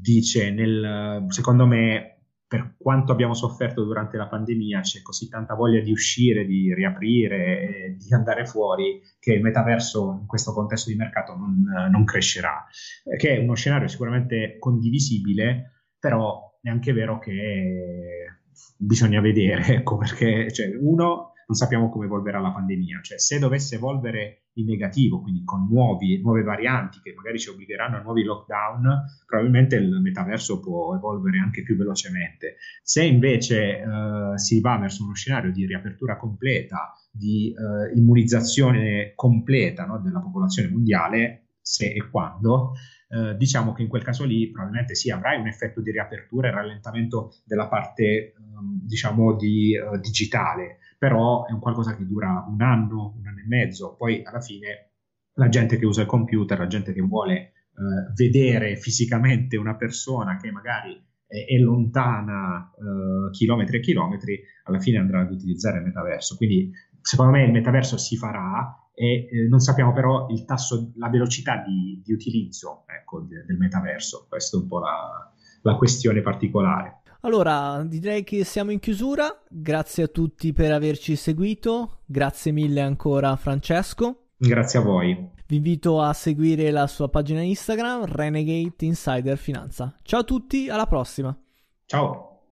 dice 0.00 0.52
nel, 0.52 1.24
secondo 1.30 1.66
me 1.66 2.21
per 2.52 2.74
quanto 2.76 3.12
abbiamo 3.12 3.32
sofferto 3.32 3.82
durante 3.82 4.18
la 4.18 4.26
pandemia, 4.26 4.80
c'è 4.80 5.00
così 5.00 5.26
tanta 5.26 5.54
voglia 5.54 5.80
di 5.80 5.90
uscire, 5.90 6.44
di 6.44 6.74
riaprire, 6.74 7.96
di 7.96 8.12
andare 8.12 8.44
fuori, 8.44 9.00
che 9.18 9.32
il 9.32 9.40
metaverso 9.40 10.18
in 10.20 10.26
questo 10.26 10.52
contesto 10.52 10.90
di 10.90 10.96
mercato 10.96 11.34
non, 11.34 11.64
non 11.90 12.04
crescerà, 12.04 12.66
che 13.16 13.36
è 13.36 13.38
uno 13.38 13.54
scenario 13.54 13.88
sicuramente 13.88 14.56
condivisibile, 14.58 15.86
però 15.98 16.58
è 16.60 16.68
anche 16.68 16.92
vero 16.92 17.18
che 17.18 18.40
bisogna 18.76 19.22
vedere, 19.22 19.64
ecco, 19.76 19.96
perché 19.96 20.52
cioè, 20.52 20.76
uno 20.78 21.31
non 21.52 21.60
sappiamo 21.60 21.90
come 21.90 22.06
evolverà 22.06 22.40
la 22.40 22.50
pandemia, 22.50 23.00
cioè 23.02 23.18
se 23.18 23.38
dovesse 23.38 23.74
evolvere 23.74 24.44
in 24.54 24.64
negativo, 24.64 25.20
quindi 25.20 25.44
con 25.44 25.66
nuovi, 25.68 26.18
nuove 26.22 26.42
varianti 26.42 27.00
che 27.02 27.12
magari 27.14 27.38
ci 27.38 27.50
obbligheranno 27.50 27.98
a 27.98 28.00
nuovi 28.00 28.24
lockdown, 28.24 29.04
probabilmente 29.26 29.76
il 29.76 30.00
metaverso 30.00 30.60
può 30.60 30.94
evolvere 30.94 31.38
anche 31.38 31.62
più 31.62 31.76
velocemente. 31.76 32.56
Se 32.82 33.04
invece 33.04 33.80
eh, 33.80 34.38
si 34.38 34.60
va 34.60 34.78
verso 34.78 35.04
uno 35.04 35.14
scenario 35.14 35.52
di 35.52 35.66
riapertura 35.66 36.16
completa, 36.16 36.94
di 37.10 37.52
eh, 37.52 37.98
immunizzazione 37.98 39.12
completa 39.14 39.84
no, 39.84 40.00
della 40.00 40.20
popolazione 40.20 40.70
mondiale, 40.70 41.48
se 41.60 41.92
e 41.92 42.08
quando, 42.10 42.72
eh, 43.10 43.36
diciamo 43.36 43.74
che 43.74 43.82
in 43.82 43.88
quel 43.88 44.02
caso 44.02 44.24
lì 44.24 44.50
probabilmente 44.50 44.94
sì, 44.94 45.10
avrai 45.10 45.38
un 45.38 45.46
effetto 45.46 45.82
di 45.82 45.90
riapertura 45.90 46.48
e 46.48 46.52
rallentamento 46.52 47.34
della 47.44 47.68
parte, 47.68 48.32
ehm, 48.32 48.80
diciamo, 48.86 49.36
di, 49.36 49.76
uh, 49.76 49.98
digitale, 50.00 50.78
però 51.02 51.46
è 51.46 51.50
un 51.50 51.58
qualcosa 51.58 51.96
che 51.96 52.06
dura 52.06 52.46
un 52.48 52.62
anno, 52.62 53.16
un 53.18 53.26
anno 53.26 53.40
e 53.40 53.48
mezzo, 53.48 53.96
poi 53.96 54.22
alla 54.22 54.40
fine 54.40 54.92
la 55.32 55.48
gente 55.48 55.76
che 55.76 55.84
usa 55.84 56.02
il 56.02 56.06
computer, 56.06 56.56
la 56.56 56.68
gente 56.68 56.92
che 56.92 57.00
vuole 57.00 57.54
uh, 57.74 58.12
vedere 58.14 58.76
fisicamente 58.76 59.56
una 59.56 59.74
persona 59.74 60.36
che 60.36 60.52
magari 60.52 60.94
è, 61.26 61.46
è 61.46 61.56
lontana 61.56 62.70
uh, 62.76 63.30
chilometri 63.30 63.78
e 63.78 63.80
chilometri, 63.80 64.40
alla 64.62 64.78
fine 64.78 64.98
andrà 64.98 65.22
ad 65.22 65.32
utilizzare 65.32 65.78
il 65.78 65.86
metaverso. 65.86 66.36
Quindi 66.36 66.70
secondo 67.00 67.32
me 67.32 67.46
il 67.46 67.50
metaverso 67.50 67.96
si 67.96 68.16
farà, 68.16 68.88
e 68.94 69.26
eh, 69.28 69.48
non 69.48 69.58
sappiamo 69.58 69.92
però 69.92 70.28
il 70.28 70.44
tasso, 70.44 70.92
la 70.98 71.08
velocità 71.08 71.64
di, 71.66 72.00
di 72.04 72.12
utilizzo 72.12 72.84
ecco, 72.86 73.22
de, 73.22 73.42
del 73.44 73.56
metaverso. 73.56 74.26
Questa 74.28 74.56
è 74.56 74.60
un 74.60 74.68
po' 74.68 74.78
la, 74.78 75.32
la 75.62 75.74
questione 75.74 76.20
particolare. 76.20 77.01
Allora, 77.24 77.84
direi 77.84 78.24
che 78.24 78.44
siamo 78.44 78.72
in 78.72 78.80
chiusura. 78.80 79.42
Grazie 79.48 80.04
a 80.04 80.08
tutti 80.08 80.52
per 80.52 80.72
averci 80.72 81.14
seguito. 81.14 82.00
Grazie 82.04 82.50
mille 82.52 82.80
ancora 82.80 83.36
Francesco. 83.36 84.30
Grazie 84.36 84.80
a 84.80 84.82
voi. 84.82 85.30
Vi 85.46 85.56
invito 85.56 86.00
a 86.00 86.12
seguire 86.12 86.70
la 86.72 86.88
sua 86.88 87.08
pagina 87.08 87.40
Instagram 87.42 88.06
Renegade 88.06 88.74
Insider 88.80 89.36
Finanza. 89.36 89.96
Ciao 90.02 90.20
a 90.20 90.24
tutti, 90.24 90.68
alla 90.68 90.86
prossima. 90.86 91.36
Ciao. 91.86 92.31